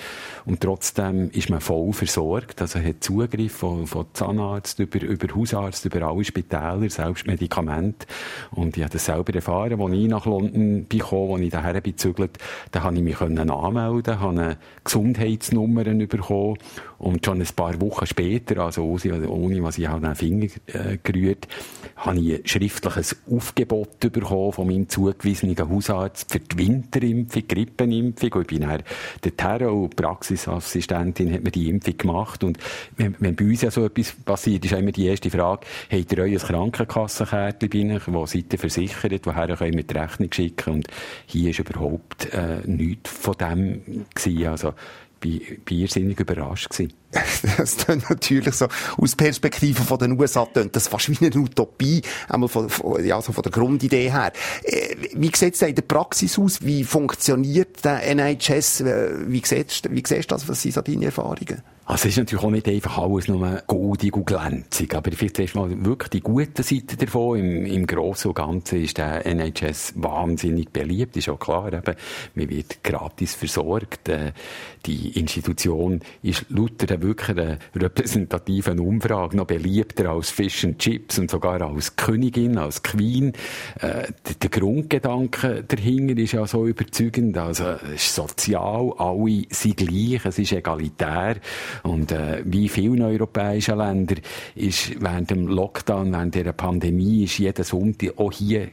und 0.45 0.61
trotzdem 0.61 1.29
ist 1.31 1.49
man 1.49 1.61
voll 1.61 1.93
versorgt, 1.93 2.61
also 2.61 2.79
hat 2.79 3.03
Zugriff 3.03 3.53
von, 3.53 3.87
von 3.87 4.05
Zahnarzt 4.13 4.79
über, 4.79 5.01
über 5.01 5.35
Hausarzt, 5.35 5.85
über 5.85 6.03
alle 6.03 6.23
Spitäler, 6.23 6.89
selbst 6.89 7.27
Medikamente. 7.27 8.07
Und 8.51 8.77
ich 8.77 8.83
habe 8.83 8.93
das 8.93 9.05
selber 9.05 9.33
erfahren, 9.33 9.79
als 9.79 9.93
ich 9.93 10.07
nach 10.07 10.25
London 10.25 10.85
bin, 10.85 11.01
als 11.01 11.41
ich 11.41 11.49
daher 11.49 11.81
bezügelt, 11.81 12.37
da 12.71 12.83
habe 12.83 12.95
ich 12.95 13.01
mich 13.01 13.21
anmelden, 13.21 14.19
habe 14.19 14.29
eine 14.29 14.57
Gesundheitsnummer 14.83 15.83
bekommen. 15.83 16.57
Und 16.97 17.25
schon 17.25 17.41
ein 17.41 17.47
paar 17.55 17.79
Wochen 17.81 18.05
später, 18.05 18.63
also 18.63 18.83
ohne, 18.83 19.63
was 19.63 19.77
ich 19.77 19.87
auch 19.87 19.99
den 19.99 20.15
Finger 20.15 20.47
äh, 20.67 20.97
gerührt, 21.03 21.47
habe 21.95 22.19
ich 22.19 22.39
ein 22.39 22.47
schriftliches 22.47 23.17
Aufgebot 23.29 23.99
bekommen 23.99 24.51
von 24.51 24.67
meinem 24.67 24.89
zugewiesenen 24.89 25.57
Hausarzt 25.57 26.31
für 26.31 26.39
die 26.39 26.57
Winterimpfung, 26.57 27.47
die 27.47 27.55
Grippenimpfung. 27.55 28.33
Und 28.33 28.41
ich 28.41 28.47
bin 28.47 28.61
dann 28.61 28.83
dorthin 29.21 29.67
und 29.67 29.95
Praxisassistentin 29.95 31.33
hat 31.33 31.43
mir 31.43 31.51
die 31.51 31.69
Impfung 31.69 31.97
gemacht. 31.97 32.43
Und 32.43 32.57
wenn, 32.97 33.15
wenn 33.19 33.35
bei 33.35 33.45
uns 33.45 33.61
ja 33.61 33.71
so 33.71 33.85
etwas 33.85 34.13
passiert, 34.13 34.65
ist 34.65 34.73
immer 34.73 34.91
die 34.91 35.07
erste 35.07 35.29
Frage, 35.29 35.65
habt 35.91 36.11
ihr 36.11 36.17
euer 36.19 36.39
Krankenkassenkärtchen 36.39 37.69
bei 37.69 37.95
euch? 37.95 38.03
Wo 38.07 38.25
seid 38.25 38.51
ihr 38.53 38.59
versichert? 38.59 39.25
Woher 39.25 39.55
können 39.55 39.77
wir 39.77 39.83
die 39.83 39.97
Rechnung 39.97 40.31
schicken? 40.31 40.73
Und 40.73 40.87
hier 41.25 41.49
ist 41.51 41.59
überhaupt 41.59 42.33
äh, 42.33 42.61
nichts 42.65 43.09
von 43.09 43.35
dem 43.35 44.05
gewesen. 44.13 44.47
Also, 44.47 44.73
bin, 45.19 45.41
bin 45.63 45.79
irrsinnig 45.79 46.19
überrascht 46.19 46.69
gewesen. 46.69 46.93
das 47.57 47.77
klingt 47.77 48.09
natürlich 48.09 48.53
so, 48.55 48.67
aus 48.97 49.15
Perspektive 49.15 49.83
von 49.83 49.97
den 49.97 50.19
USA 50.19 50.45
klingt 50.45 50.75
das 50.75 50.87
fast 50.87 51.09
wie 51.09 51.25
eine 51.25 51.35
Utopie, 51.35 52.01
einmal 52.29 52.49
von, 52.49 52.69
ja, 53.03 53.21
so 53.21 53.31
von 53.31 53.43
der 53.43 53.51
Grundidee 53.51 54.11
her. 54.11 54.31
Äh, 54.63 54.95
wie 55.13 55.31
sieht 55.33 55.55
es 55.55 55.61
in 55.61 55.75
der 55.75 55.83
Praxis 55.83 56.37
aus? 56.37 56.61
Wie 56.61 56.83
funktioniert 56.83 57.83
der 57.83 58.03
NHS? 58.03 58.81
Äh, 58.81 59.09
wie 59.27 59.41
siehst, 59.43 59.89
wie 59.91 60.03
siehst 60.05 60.31
du 60.31 60.35
das? 60.35 60.47
Was 60.47 60.61
sind 60.61 60.73
so 60.73 60.81
deine 60.81 61.05
Erfahrungen? 61.05 61.61
Also 61.87 62.07
es 62.07 62.13
ist 62.13 62.17
natürlich 62.17 62.43
auch 62.43 62.49
nicht 62.49 62.67
einfach 62.67 62.97
alles 62.97 63.27
nur 63.27 63.61
goldig 63.67 64.15
und 64.15 64.25
glänzig, 64.25 64.95
aber 64.95 65.11
vielleicht 65.11 65.37
erstmal 65.37 65.85
wirklich 65.85 66.09
die 66.09 66.21
gute 66.21 66.63
Seite 66.63 66.97
davon. 66.97 67.37
Im, 67.37 67.65
Im 67.67 67.85
Großen 67.85 68.29
und 68.29 68.33
Ganzen 68.33 68.81
ist 68.81 68.97
der 68.97 69.23
NHS 69.23 69.93
wahnsinnig 69.95 70.71
beliebt, 70.71 71.15
ist 71.15 71.29
auch 71.29 71.37
klar. 71.37 71.71
Eben, 71.71 71.95
man 72.33 72.49
wird 72.49 72.83
gratis 72.83 73.35
versorgt. 73.35 74.09
Äh, 74.09 74.31
die 74.87 75.19
Institution 75.19 76.01
ist 76.23 76.47
lauter 76.49 76.87
wirklich 77.05 77.37
einer 77.37 77.57
repräsentativen 77.75 78.79
Umfrage 78.79 79.37
noch 79.37 79.45
beliebter 79.45 80.09
als 80.09 80.29
Fish 80.29 80.65
and 80.65 80.79
Chips 80.79 81.19
und 81.19 81.29
sogar 81.29 81.61
als 81.61 81.95
Königin, 81.95 82.57
als 82.57 82.83
Queen. 82.83 83.33
Äh, 83.79 84.11
der, 84.41 84.49
Grundgedanke 84.49 85.63
dahinter 85.67 86.17
ist 86.17 86.33
ja 86.33 86.45
so 86.47 86.65
überzeugend. 86.65 87.37
Also 87.37 87.65
es 87.93 88.05
ist 88.05 88.15
sozial, 88.15 88.93
alle 88.97 89.43
sind 89.49 89.77
gleich, 89.77 90.25
es 90.25 90.39
ist 90.39 90.51
egalitär. 90.53 91.37
Und 91.83 92.11
äh, 92.11 92.41
wie 92.45 92.69
vielen 92.69 93.01
europäischen 93.01 93.77
Ländern 93.77 94.19
ist 94.55 95.01
während 95.01 95.31
dem 95.31 95.47
Lockdown, 95.47 96.11
während 96.11 96.35
der 96.35 96.53
Pandemie, 96.53 97.23
ist 97.23 97.37
jeder 97.37 97.63
Sonntag 97.63 98.17
auch 98.17 98.31
hier 98.31 98.69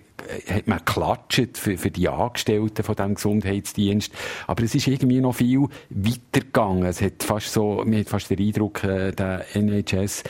hat 0.48 0.66
man 0.66 0.78
geklatscht 0.78 1.56
für, 1.56 1.76
für 1.76 1.90
die 1.90 2.08
Angestellten 2.08 2.82
von 2.82 2.94
diesem 2.94 3.14
Gesundheitsdienst. 3.14 4.12
Aber 4.46 4.62
es 4.62 4.74
ist 4.74 4.86
irgendwie 4.86 5.20
noch 5.20 5.34
viel 5.34 5.68
weitergegangen. 5.90 6.86
Es 6.86 7.00
hat 7.00 7.22
fast 7.22 7.52
so, 7.52 7.82
man 7.84 8.00
hat 8.00 8.08
fast 8.08 8.30
den 8.30 8.38
Eindruck, 8.38 8.84
äh, 8.84 9.12
der 9.12 9.44
NHS, 9.54 10.24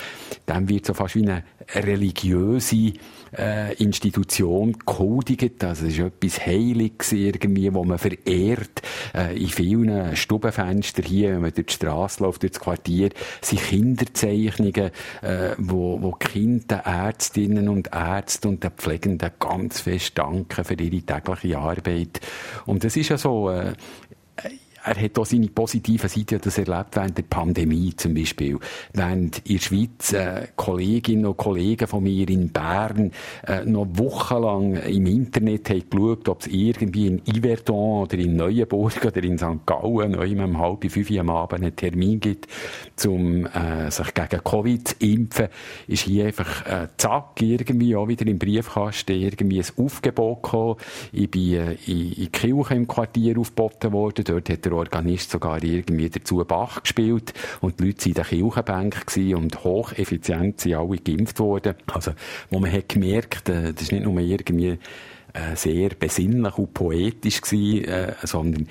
dem 0.49 0.69
wird 0.69 0.87
so 0.87 0.95
fast 0.95 1.15
wie 1.15 1.23
eine 1.23 1.45
religiöse 1.75 2.93
äh, 3.37 3.75
Institution 3.75 4.77
gehuldigt. 4.85 5.63
Also 5.65 5.87
es 5.87 5.95
ist 5.95 6.01
etwas 6.01 6.47
Heiliges 6.47 7.13
irgendwie, 7.13 7.73
wo 7.73 7.85
man 7.85 7.99
verehrt. 7.99 8.83
Äh, 9.15 9.41
in 9.41 9.49
vielen 9.49 10.17
Stubenfenstern 10.17 11.05
hier, 11.05 11.33
wenn 11.33 11.43
man 11.43 11.53
durch 11.53 11.67
die 11.67 11.75
Straße 11.75 12.23
läuft, 12.23 12.43
durch 12.43 12.53
das 12.53 12.61
Quartier, 12.61 13.11
sind 13.41 13.63
Kinderzeichnungen, 13.63 14.91
äh, 15.23 15.51
wo, 15.59 16.01
wo 16.01 16.13
Kinder, 16.13 16.83
Ärztinnen 16.85 17.69
und 17.69 17.91
Ärzte 17.93 18.49
und 18.49 18.63
den 18.63 18.71
Pflegenden 18.73 19.31
ganz 19.39 19.81
fest 19.83 20.19
danken 20.19 20.65
für 20.65 20.75
ihre 20.75 21.03
tägliche 21.03 21.59
Arbeit. 21.59 22.21
Und 22.67 22.85
es 22.85 22.97
ist 22.97 23.11
ja 23.11 23.19
so, 23.19 23.51
äh, 23.51 23.73
er 24.85 25.01
hat 25.01 25.19
auch 25.19 25.27
seine 25.27 25.49
positiven 25.49 26.09
Seiten, 26.09 26.41
das 26.43 26.59
erlebt 26.59 26.97
während 26.97 27.17
der 27.17 27.23
Pandemie 27.23 27.95
zum 27.97 28.15
Beispiel. 28.15 28.59
Während 28.93 29.39
in 29.49 29.57
der 29.57 29.63
Schweiz 29.63 30.13
äh, 30.13 30.49
Kolleginnen 30.57 31.27
und 31.27 31.37
Kollegen 31.37 31.87
von 31.87 32.03
mir 32.03 32.29
in 32.29 32.51
Bern 32.51 33.13
äh, 33.47 33.65
noch 33.65 33.87
wochenlang 33.93 34.75
im 34.75 35.07
Internet 35.07 35.71
haben 35.71 35.89
geschaut, 35.89 36.29
ob 36.29 36.41
es 36.41 36.49
irgendwie 36.49 37.07
in 37.07 37.23
Yverdon 37.27 38.03
oder 38.03 38.19
in 38.19 38.37
Neuenburg 38.37 39.05
oder 39.05 39.23
in 39.23 39.39
St. 39.39 39.67
Gallen 39.67 40.13
noch 40.13 40.45
um 40.45 40.59
halb 40.59 40.91
fünf 40.91 41.11
am 41.13 41.31
Abend 41.31 41.63
einen 41.63 41.77
Termin 41.77 42.21
gibt, 42.21 42.49
um 43.07 43.47
äh, 43.47 43.91
sich 43.91 44.15
gegen 44.15 44.45
Covid 44.45 44.89
zu 44.89 44.95
impfen, 45.01 45.49
ist 45.87 46.05
hier 46.05 46.27
einfach 46.27 46.67
äh, 46.67 46.89
zack, 46.97 47.41
irgendwie 47.41 47.95
auch 47.97 48.09
wieder 48.09 48.27
im 48.27 48.39
Briefkasten 48.39 49.13
irgendwie 49.13 49.61
ein 49.61 49.85
Aufgebot 49.85 50.43
gekommen. 50.43 50.77
Ich 51.13 51.31
bin 51.31 51.55
äh, 51.55 51.77
in, 51.87 52.13
in 52.13 52.33
Kirche 52.33 52.75
im 52.75 52.89
Quartier 52.89 53.39
aufgeboten 53.39 53.93
worden, 53.93 54.25
dort 54.25 54.49
hat 54.49 54.72
der 54.73 54.79
Organist 54.79 55.31
sogar 55.31 55.63
irgendwie 55.63 56.09
dazu 56.09 56.45
Bach 56.45 56.83
gespielt 56.83 57.33
und 57.61 57.79
die 57.79 57.87
Leute 57.87 57.99
waren 57.99 58.09
in 58.09 58.15
der 58.15 58.25
Kirchenbank 58.25 59.07
und 59.37 59.65
hocheffizient 59.65 60.61
sind 60.61 60.75
alle 60.75 60.97
geimpft 60.97 61.39
worden. 61.39 61.75
Also, 61.93 62.13
wo 62.51 62.59
man 62.59 62.73
hat 62.73 62.89
gemerkt, 62.89 63.49
äh, 63.49 63.73
das 63.73 63.83
ist 63.83 63.93
nicht 63.93 64.05
nur 64.05 64.19
irgendwie 64.19 64.79
äh, 65.33 65.57
sehr 65.57 65.91
besinnlich 65.91 66.59
und 66.59 66.75
poetisch 66.75 67.41
gewesen, 67.41 67.85
äh, 67.85 68.15
sondern 68.23 68.69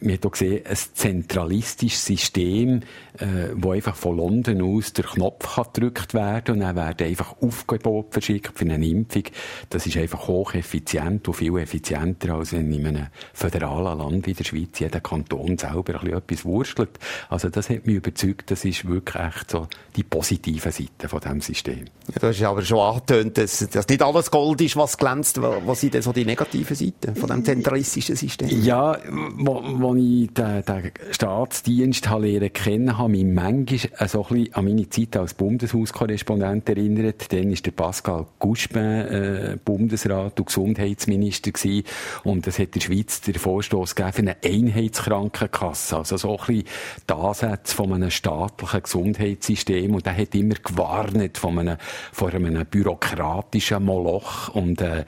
man 0.00 0.14
hat 0.14 0.26
auch 0.26 0.32
gesehen, 0.32 0.64
ein 0.66 0.76
zentralistisches 0.76 2.04
System, 2.04 2.80
äh, 3.18 3.50
wo 3.54 3.72
einfach 3.72 3.96
von 3.96 4.16
London 4.16 4.62
aus 4.62 4.92
der 4.92 5.04
Knopf 5.04 5.54
kann 5.54 5.66
gedrückt 5.72 6.14
werden 6.14 6.56
und 6.56 6.60
dann 6.60 6.76
werden 6.76 7.06
einfach 7.06 7.36
Aufgebote 7.40 8.12
verschickt 8.12 8.58
für 8.58 8.64
eine 8.64 8.84
Impfung. 8.86 9.24
Das 9.70 9.86
ist 9.86 9.96
einfach 9.96 10.28
hocheffizient 10.28 11.26
und 11.28 11.34
viel 11.34 11.56
effizienter, 11.58 12.34
als 12.34 12.52
in 12.52 12.72
einem 12.72 13.06
föderalen 13.32 13.98
Land 13.98 14.26
wie 14.26 14.34
der 14.34 14.44
Schweiz 14.44 14.78
jeder 14.78 15.00
Kanton 15.00 15.58
selber 15.58 15.94
ein 15.94 16.00
bisschen 16.00 16.18
etwas 16.18 16.44
wurstelt. 16.44 16.98
Also 17.28 17.48
das 17.48 17.70
hat 17.70 17.86
mich 17.86 17.96
überzeugt, 17.96 18.50
das 18.50 18.64
ist 18.64 18.86
wirklich 18.86 19.16
echt 19.16 19.50
so 19.50 19.68
die 19.96 20.02
positive 20.02 20.70
Seite 20.70 21.08
von 21.08 21.20
diesem 21.20 21.40
System. 21.40 21.84
Ja, 22.08 22.20
du 22.20 22.26
hast 22.28 22.42
aber 22.42 22.62
schon 22.62 22.78
angetönt, 22.78 23.38
dass, 23.38 23.68
dass 23.68 23.88
nicht 23.88 24.02
alles 24.02 24.30
Gold 24.30 24.60
ist, 24.60 24.76
was 24.76 24.96
glänzt. 24.96 25.40
Was 25.40 25.82
sind 25.88 25.94
denn 25.94 26.02
so 26.02 26.12
die 26.12 26.24
negativen 26.24 26.76
Seiten 26.76 27.16
von 27.16 27.28
diesem 27.28 27.44
zentralistischen 27.44 28.14
System? 28.14 28.48
Ja, 28.62 28.98
wo, 29.08 29.62
wo 29.64 29.94
ich 29.94 30.28
den, 30.34 30.62
den 30.64 30.92
Staatsdienst 31.10 32.08
habe 32.10 32.26
lernen 32.26 32.52
kennen 32.52 32.98
habe, 32.98 33.10
mich 33.10 33.24
manchmal 33.24 34.08
so 34.08 34.26
ein 34.26 34.34
bisschen 34.34 34.54
an 34.54 34.64
meine 34.66 34.88
Zeit 34.90 35.16
als 35.16 35.34
Bundeshauskorrespondent 35.34 36.68
erinnert. 36.68 37.32
Dann 37.32 37.50
war 37.50 37.56
der 37.56 37.70
Pascal 37.70 38.26
Guspin 38.38 38.82
äh, 38.82 39.58
Bundesrat 39.64 40.38
und 40.38 40.46
Gesundheitsminister 40.46 41.52
gewesen. 41.52 41.84
Und 42.24 42.46
es 42.46 42.58
hat 42.58 42.74
der 42.74 42.80
Schweiz 42.80 43.22
den 43.22 43.34
Vorstoß 43.34 43.94
gegeben 43.94 44.12
für 44.12 44.22
eine 44.22 44.36
Einheitskrankenkasse. 44.44 45.96
Also 45.96 46.18
so 46.18 46.38
ein 46.38 46.46
bisschen 46.46 46.64
die 47.08 47.14
Ansätze 47.14 47.74
von 47.74 47.92
einem 47.94 48.10
staatlichen 48.10 48.82
Gesundheitssystem. 48.82 49.94
Und 49.94 50.04
der 50.04 50.16
hat 50.16 50.34
immer 50.34 50.54
gewarnt 50.54 51.38
von 51.38 51.58
einem, 51.58 51.78
von 52.12 52.34
einem 52.34 52.66
bürokratischen 52.66 53.84
Moloch. 53.84 54.54
Und 54.54 54.82
äh, 54.82 55.04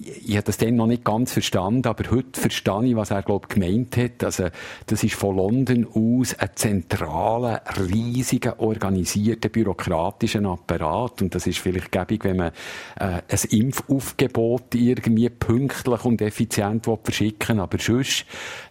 ich 0.00 0.36
habe 0.36 0.44
das 0.44 0.58
dann 0.58 0.76
noch 0.76 0.86
nicht 0.86 1.04
ganz 1.04 1.32
verstanden, 1.32 1.88
aber 1.88 2.10
heute 2.10 2.40
verstehe 2.40 2.84
ich, 2.84 2.96
was 2.96 3.10
er, 3.10 3.22
glaube 3.22 3.48
gemeint 3.48 3.96
hat. 3.96 4.22
Also, 4.22 4.48
das 4.86 5.02
ist 5.02 5.14
von 5.14 5.36
London 5.36 5.86
aus 5.86 6.34
ein 6.38 6.50
zentraler, 6.54 7.62
riesiger, 7.90 8.60
organisierter, 8.60 9.48
bürokratischen 9.48 10.46
Apparat. 10.46 11.20
Und 11.22 11.34
das 11.34 11.46
ist 11.46 11.58
vielleicht 11.58 11.90
gäbig, 11.90 12.24
wenn 12.24 12.36
man 12.36 12.52
äh, 12.98 13.22
ein 13.28 13.38
Impfaufgebot 13.50 14.74
irgendwie 14.74 15.28
pünktlich 15.30 16.04
und 16.04 16.22
effizient 16.22 16.86
verschicken 17.02 17.58
Aber 17.58 17.78
sonst 17.78 18.24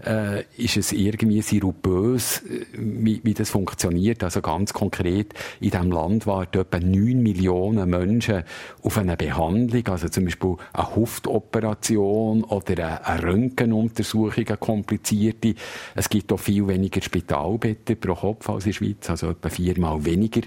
äh, 0.05 0.43
ist 0.57 0.77
es 0.77 0.93
irgendwie 0.93 1.41
sirupös, 1.41 2.43
äh, 2.43 2.65
wie, 2.74 3.19
wie 3.24 3.34
das 3.34 3.50
funktioniert. 3.50 4.24
Also 4.24 4.41
ganz 4.41 4.72
konkret, 4.72 5.34
in 5.60 5.72
diesem 5.72 5.91
Land 5.91 6.25
warten 6.25 6.60
etwa 6.62 6.79
9 6.79 7.22
Millionen 7.22 7.89
Menschen 7.89 8.43
auf 8.81 8.98
eine 8.98 9.17
Behandlung, 9.17 9.88
also 9.88 10.07
zum 10.07 10.25
Beispiel 10.25 10.55
eine 10.72 10.96
Huf 10.96 11.16
Huftoperation 11.17 12.43
oder 12.43 13.01
eine 13.03 13.24
Röntgenuntersuchung, 13.24 14.47
eine 14.47 14.57
komplizierte. 14.57 15.55
Es 15.95 16.09
gibt 16.09 16.31
auch 16.31 16.39
viel 16.39 16.67
weniger 16.67 17.01
Spitalbetten 17.01 18.00
pro 18.00 18.13
Kopf 18.13 18.50
als 18.50 18.65
in 18.65 18.71
der 18.71 18.77
Schweiz, 18.77 19.09
also 19.09 19.29
etwa 19.31 19.50
viermal 19.50 20.05
weniger. 20.05 20.41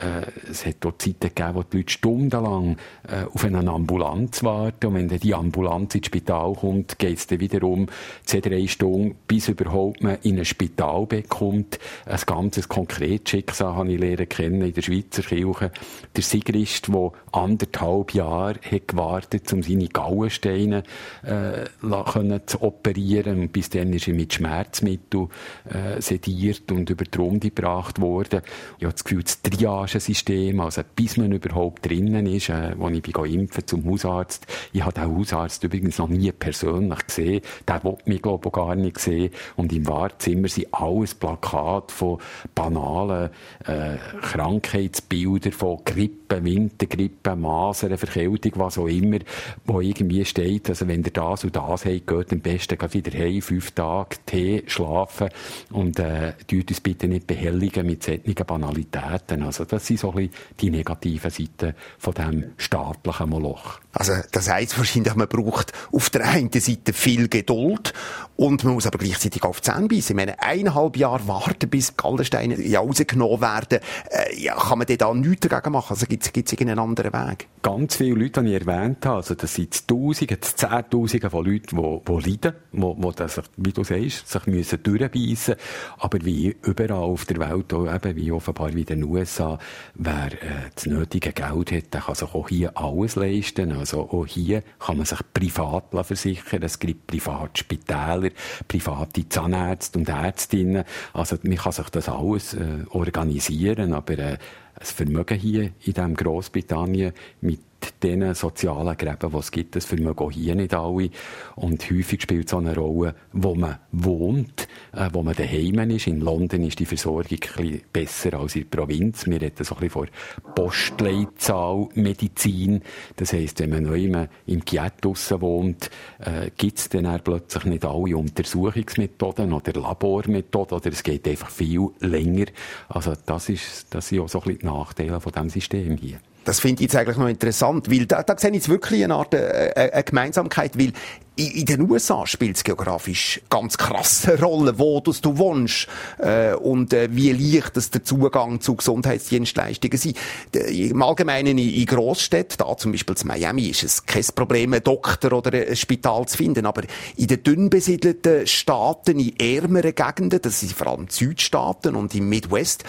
Äh, 0.00 0.26
es 0.50 0.66
hat 0.66 0.76
dort 0.80 1.00
Zeiten 1.00 1.28
gegeben, 1.34 1.54
wo 1.54 1.62
die 1.62 1.78
Leute 1.78 1.92
stundenlang 1.92 2.76
äh, 3.08 3.24
auf 3.32 3.44
eine 3.44 3.70
Ambulanz 3.70 4.42
warten. 4.42 4.86
Und 4.86 4.94
wenn 4.94 5.08
dann 5.08 5.20
die 5.20 5.34
Ambulanz 5.34 5.94
ins 5.94 6.06
Spital 6.06 6.54
kommt, 6.54 6.98
geht 6.98 7.18
es 7.18 7.26
dann 7.26 7.40
wiederum 7.40 7.86
zwei, 8.24 8.40
drei 8.40 8.66
Stunden, 8.66 9.16
bis 9.28 9.48
überhaupt 9.48 10.02
man 10.02 10.18
in 10.22 10.38
ein 10.38 10.44
Spitalbett 10.44 11.28
kommt. 11.28 11.78
Ein 12.04 12.20
ganzes 12.26 12.68
konkretes 12.68 13.30
Schicksal 13.30 13.76
habe 13.76 13.92
ich 13.92 14.00
lernen 14.00 14.28
kennen 14.28 14.62
in 14.62 14.72
der 14.72 14.82
Schweizer 14.82 15.22
Kirche. 15.22 15.70
Der 16.16 16.22
Sigrist, 16.22 16.88
der 16.88 17.12
anderthalb 17.32 18.14
Jahre 18.14 18.58
hat 18.70 18.88
gewartet, 18.88 19.52
um 19.52 19.62
seine 19.62 19.88
Gaul 19.88 20.15
Gallensteine 20.16 20.82
äh, 21.22 22.40
zu 22.46 22.62
operieren. 22.62 23.40
Und 23.40 23.52
bis 23.52 23.70
dann 23.70 23.92
ist 23.92 24.08
er 24.08 24.14
mit 24.14 24.32
Schmerzmitteln 24.32 25.28
äh, 25.68 26.00
sediert 26.00 26.70
und 26.72 26.90
über 26.90 27.04
die 27.04 27.18
Runde 27.18 27.50
gebracht 27.50 28.00
worden. 28.00 28.42
Ich 28.78 28.84
habe 28.84 28.92
das 28.92 29.04
Gefühl, 29.04 29.22
das 29.22 29.42
Triagesystem, 29.42 30.60
also 30.60 30.82
bis 30.94 31.16
man 31.16 31.32
überhaupt 31.32 31.86
drinnen 31.86 32.26
ist, 32.26 32.48
äh, 32.48 32.74
als 32.78 32.96
ich 32.96 33.02
bin 33.02 33.24
impfen 33.24 33.66
zum 33.66 33.84
Hausarzt, 33.90 34.46
ich 34.72 34.82
habe 34.82 34.92
den 34.92 35.16
Hausarzt 35.16 35.62
übrigens 35.64 35.98
noch 35.98 36.08
nie 36.08 36.32
persönlich 36.32 37.06
gesehen. 37.06 37.40
Der 37.66 37.82
wollte 37.84 38.08
mich, 38.08 38.22
glaube 38.22 38.48
ich, 38.48 38.52
gar 38.52 38.74
nicht 38.74 38.98
sehen. 38.98 39.30
Und 39.56 39.72
im 39.72 39.86
Wartezimmer 39.86 40.48
sind 40.48 40.72
alles 40.72 41.14
Plakate 41.14 41.92
von 41.92 42.18
banalen 42.54 43.30
äh, 43.64 43.96
Krankheitsbildern, 44.22 45.52
von 45.52 45.78
Grippe, 45.84 46.44
Wintergrippe, 46.44 47.36
Masern, 47.36 47.96
Verkältung, 47.96 48.52
was 48.56 48.78
auch 48.78 48.86
immer, 48.86 49.18
wo 49.64 49.80
irgendwie 49.80 50.05
irgendwie 50.06 50.24
steht, 50.24 50.68
also 50.68 50.86
wenn 50.88 51.02
ihr 51.02 51.10
das 51.10 51.44
und 51.44 51.56
das 51.56 51.84
habt, 51.84 52.06
geht 52.06 52.32
am 52.32 52.40
besten 52.40 52.92
wieder 52.92 53.18
heim, 53.18 53.42
fünf 53.42 53.72
Tage 53.72 54.16
Tee, 54.24 54.62
schlafen 54.66 55.28
und 55.72 55.98
äh, 55.98 56.34
tut 56.46 56.70
uns 56.70 56.80
bitte 56.80 57.08
nicht 57.08 57.26
behelligen 57.26 57.86
mit 57.86 58.04
solchen 58.04 58.34
Banalitäten. 58.34 59.42
Also 59.42 59.64
das 59.64 59.86
sind 59.86 59.98
so 59.98 60.10
ein 60.10 60.16
bisschen 60.16 60.34
die 60.60 60.70
negativen 60.70 61.30
Seiten 61.30 61.74
von 61.98 62.14
diesem 62.14 62.44
staatlichen 62.56 63.28
Moloch. 63.28 63.80
Also 63.92 64.12
das 64.30 64.50
heisst 64.50 64.78
wahrscheinlich, 64.78 65.14
man 65.14 65.28
braucht 65.28 65.72
auf 65.90 66.10
der 66.10 66.26
einen 66.26 66.52
Seite 66.52 66.92
viel 66.92 67.28
Geduld 67.28 67.92
und 68.36 68.62
man 68.64 68.74
muss 68.74 68.86
aber 68.86 68.98
gleichzeitig 68.98 69.42
auf 69.42 69.60
die 69.60 69.70
Zähne 69.70 69.88
beißen. 69.88 70.10
Ich 70.10 70.16
meine, 70.16 70.40
eineinhalb 70.42 70.96
Jahre 70.96 71.26
warten, 71.26 71.68
bis 71.70 71.96
Gallensteine 71.96 72.60
ja, 72.60 72.80
rausgenommen 72.80 73.40
werden, 73.40 73.80
äh, 74.10 74.38
ja, 74.38 74.54
kann 74.54 74.78
man 74.78 74.86
da 74.86 75.14
nichts 75.14 75.48
dagegen 75.48 75.72
machen? 75.72 75.92
Also 75.94 76.06
gibt 76.06 76.24
es 76.24 76.52
irgendeinen 76.52 76.78
anderen 76.78 77.12
Weg? 77.12 77.48
Ganz 77.62 77.96
viele 77.96 78.20
Leute, 78.20 78.42
die 78.42 78.54
ich 78.54 78.66
erwähnt 78.66 79.04
habe, 79.06 79.16
also 79.16 79.34
das 79.34 79.54
sind 79.54 79.90
Tausende, 79.96 80.40
Zehntausende 80.40 81.30
von 81.30 81.44
Leuten, 81.44 81.76
die, 81.76 82.00
die 82.04 82.30
leiden, 82.30 82.54
die, 82.72 82.78
die 82.78 83.14
das, 83.16 83.40
wie 83.56 83.72
du 83.72 83.84
sagst, 83.84 84.28
sich 84.28 84.46
müssen 84.46 84.82
durchbeissen 84.82 85.56
aber 85.98 86.24
wie 86.24 86.56
überall 86.62 86.92
auf 86.92 87.24
der 87.24 87.38
Welt, 87.38 87.72
auch 87.72 87.92
eben, 87.92 88.16
wie 88.16 88.32
offenbar 88.32 88.72
wie 88.74 88.80
in 88.80 88.86
den 88.86 89.04
USA, 89.04 89.58
wer 89.94 90.32
äh, 90.32 90.70
das 90.74 90.86
nötige 90.86 91.32
Geld 91.32 91.72
hat, 91.72 91.94
der 91.94 92.00
kann 92.00 92.14
sich 92.14 92.34
auch 92.34 92.48
hier 92.48 92.76
alles 92.76 93.16
leisten. 93.16 93.72
Also 93.72 94.00
auch 94.10 94.26
hier 94.26 94.62
kann 94.78 94.98
man 94.98 95.06
sich 95.06 95.20
privat 95.32 95.84
versichern. 95.90 96.62
Es 96.62 96.78
gibt 96.78 97.06
private 97.06 97.58
Spitäler, 97.58 98.30
private 98.68 99.28
Zahnärzte 99.28 99.98
und 99.98 100.08
Ärztinnen. 100.08 100.84
Also 101.12 101.36
man 101.42 101.56
kann 101.56 101.72
sich 101.72 101.88
das 101.90 102.08
alles 102.08 102.54
äh, 102.54 102.84
organisieren, 102.90 103.92
aber 103.92 104.18
äh, 104.18 104.38
das 104.78 104.92
Vermögen 104.92 105.38
hier 105.38 105.62
in 105.62 105.72
diesem 105.84 106.14
Großbritannien 106.14 107.12
mit 107.40 107.60
den 108.02 108.34
sozialen 108.34 108.96
Gräben, 108.96 109.30
die 109.30 109.36
es 109.36 109.50
gibt, 109.50 109.76
das 109.76 109.84
vermögen 109.84 110.18
auch 110.18 110.30
hier 110.30 110.54
nicht 110.54 110.72
alle. 110.74 111.10
Und 111.56 111.90
häufig 111.90 112.22
spielt 112.22 112.46
es 112.46 112.54
auch 112.54 112.58
eine 112.58 112.74
Rolle, 112.74 113.14
wo 113.32 113.54
man 113.54 113.76
wohnt, 113.92 114.66
äh, 114.92 115.10
wo 115.12 115.22
man 115.22 115.34
daheim 115.34 115.90
ist. 115.90 116.06
In 116.06 116.20
London 116.20 116.62
ist 116.62 116.78
die 116.78 116.86
Versorgung 116.86 117.38
ein 117.58 117.82
besser 117.92 118.34
als 118.34 118.56
in 118.56 118.68
der 118.68 118.76
Provinz. 118.76 119.26
Wir 119.26 119.40
reden 119.40 119.64
so 119.64 119.74
ein 119.74 119.80
bisschen 119.80 119.90
von 119.90 120.08
Postleitzahlmedizin. 120.54 122.82
Das 123.16 123.32
heisst, 123.32 123.60
wenn 123.60 123.70
man 123.70 123.84
neu 123.84 124.26
im 124.46 124.64
Giet 124.64 124.92
wohnt, 125.02 125.90
äh, 126.18 126.50
gibt 126.56 126.78
es 126.78 126.88
dann 126.88 127.20
plötzlich 127.22 127.64
nicht 127.64 127.84
alle 127.84 128.16
Untersuchungsmethoden 128.16 129.52
oder 129.52 129.72
Labormethoden 129.72 130.78
oder 130.78 130.90
es 130.90 131.02
geht 131.02 131.26
einfach 131.28 131.50
viel 131.50 131.88
länger. 132.00 132.46
Also 132.88 133.12
das, 133.24 133.48
ist, 133.48 133.86
das 133.90 134.08
sind 134.08 134.20
auch 134.20 134.28
so 134.28 134.40
ein 134.40 134.54
bisschen 134.54 134.65
Nachteile 134.66 135.20
von 135.20 135.32
diesem 135.32 135.50
System 135.50 135.96
hier. 135.96 136.18
Das 136.44 136.60
finde 136.60 136.76
ich 136.76 136.92
jetzt 136.92 136.96
eigentlich 136.96 137.16
noch 137.16 137.28
interessant, 137.28 137.90
weil 137.90 138.06
da, 138.06 138.22
da 138.22 138.38
sehe 138.38 138.50
ich 138.50 138.56
jetzt 138.56 138.68
wirklich 138.68 139.02
eine 139.02 139.14
Art 139.14 139.34
äh, 139.34 139.68
äh, 139.70 139.92
eine 139.92 140.04
Gemeinsamkeit, 140.04 140.78
weil 140.78 140.92
in 141.36 141.66
den 141.66 141.90
USA 141.90 142.26
spielt 142.26 142.56
es 142.56 142.64
geografisch 142.64 143.42
ganz 143.50 143.76
krasse 143.76 144.40
Rolle, 144.42 144.78
wo 144.78 145.00
du, 145.00 145.12
wohnst 145.36 145.86
äh, 146.18 146.54
und 146.54 146.94
äh, 146.94 147.08
wie 147.12 147.30
leicht 147.32 147.76
das 147.76 147.90
der 147.90 148.04
Zugang 148.04 148.62
zu 148.62 148.74
Gesundheitsdienstleistungen 148.74 149.98
sind. 149.98 150.16
Im 150.54 151.02
Allgemeinen 151.02 151.58
in, 151.58 151.86
Großstädten, 151.86 152.56
da 152.58 152.74
zum 152.78 152.92
Beispiel 152.92 153.14
in 153.20 153.28
Miami, 153.28 153.66
ist 153.66 153.82
es 153.82 154.06
kein 154.06 154.24
Problem, 154.34 154.72
einen 154.72 154.82
Doktor 154.82 155.34
oder 155.34 155.52
ein 155.52 155.76
Spital 155.76 156.26
zu 156.26 156.38
finden, 156.38 156.64
aber 156.64 156.82
in 157.16 157.26
den 157.26 157.42
dünn 157.42 157.68
besiedelten 157.68 158.46
Staaten, 158.46 159.20
in 159.20 159.38
ärmeren 159.38 159.94
Gegenden, 159.94 160.40
das 160.40 160.60
sind 160.60 160.72
vor 160.72 160.86
allem 160.86 161.08
Südstaaten 161.08 161.96
und 161.96 162.14
im 162.14 162.30
Midwest, 162.30 162.84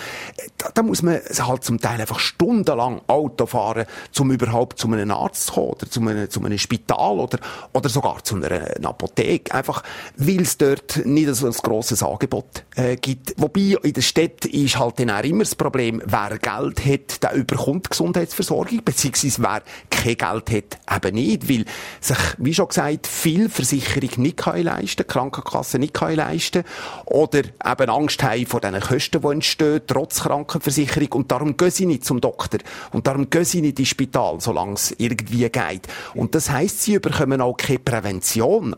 da, 0.58 0.70
da 0.74 0.84
muss 0.84 1.01
man 1.01 1.20
halt 1.38 1.66
zum 1.66 1.82
Teil 1.82 2.00
einfach 2.00 2.20
stundenlang 2.20 3.01
Auto 3.08 3.46
fahren, 3.46 3.86
um 4.18 4.32
überhaupt 4.32 4.80
zu 4.80 4.88
einem 4.88 5.12
Arzt 5.12 5.48
zu 5.48 5.54
kommen 5.54 5.68
oder 5.72 5.89
zu 5.89 6.00
einem, 6.00 6.30
zu 6.30 6.44
einem 6.44 6.58
Spital 6.58 7.20
oder, 7.20 7.39
oder 7.74 7.89
sogar 7.89 8.24
zu 8.24 8.37
einer, 8.44 8.75
einer 8.75 8.89
Apotheke. 8.89 9.53
Einfach, 9.53 9.84
weil 10.15 10.41
es 10.41 10.58
dort 10.58 11.06
nicht 11.06 11.34
so 11.36 11.48
ein 11.48 11.53
grosses 11.53 12.03
Angebot 12.03 12.63
äh, 12.75 12.96
gibt. 12.96 13.34
Wobei, 13.38 13.77
in 13.84 13.94
der 13.94 14.01
Stadt 14.01 14.46
ist 14.46 14.79
halt 14.79 15.00
dann 15.00 15.10
auch 15.10 15.24
immer 15.24 15.44
das 15.44 15.56
Problem, 15.56 16.01
wer 16.06 16.38
Geld 16.38 16.86
hat, 16.86 17.24
der 17.24 17.34
überkommt 17.34 17.89
Gesundheitsversorgung, 17.89 18.84
beziehungsweise 18.84 19.41
wer 19.41 19.62
kein 19.89 20.17
Geld 20.17 20.63
hat, 20.89 21.06
eben 21.06 21.15
nicht, 21.15 21.50
weil 21.50 21.65
sich, 22.00 22.17
wie 22.38 22.53
schon 22.53 22.67
gesagt, 22.67 23.08
viel 23.08 23.50
Versicherung 23.50 24.10
nicht 24.17 24.38
kann 24.38 24.62
leisten, 24.63 25.08
Krankenkassen 25.08 25.79
nicht 25.79 25.94
kann 25.94 26.15
leisten 26.15 26.63
oder 27.06 27.39
eben 27.39 27.89
Angst 27.89 28.24
haben 28.24 28.46
vor 28.46 28.62
diesen 28.62 28.79
Kosten, 28.79 29.22
die 29.22 29.27
entstehen, 29.27 29.82
trotz 29.88 30.22
Krankenversicherung 30.22 31.12
und 31.13 31.32
darum 31.32 31.58
gehen 31.58 31.72
sie 31.72 31.86
nicht 31.86 32.06
zum 32.06 32.22
Doktor 32.22 32.60
und 32.91 33.08
darum 33.08 33.29
gehen 33.29 33.46
sie 33.46 33.62
nicht 33.62 33.79
ins 33.79 33.89
Spital, 33.89 34.39
solange 34.39 34.74
es 34.74 34.94
irgendwie 34.98 35.50
geht. 35.50 35.88
Und 36.13 36.36
das 36.36 36.50
heisst, 36.50 36.84
sie 36.84 37.00
bekommen 37.00 37.41
auch 37.41 37.56
keine 37.56 37.79
Prävention. 37.79 38.26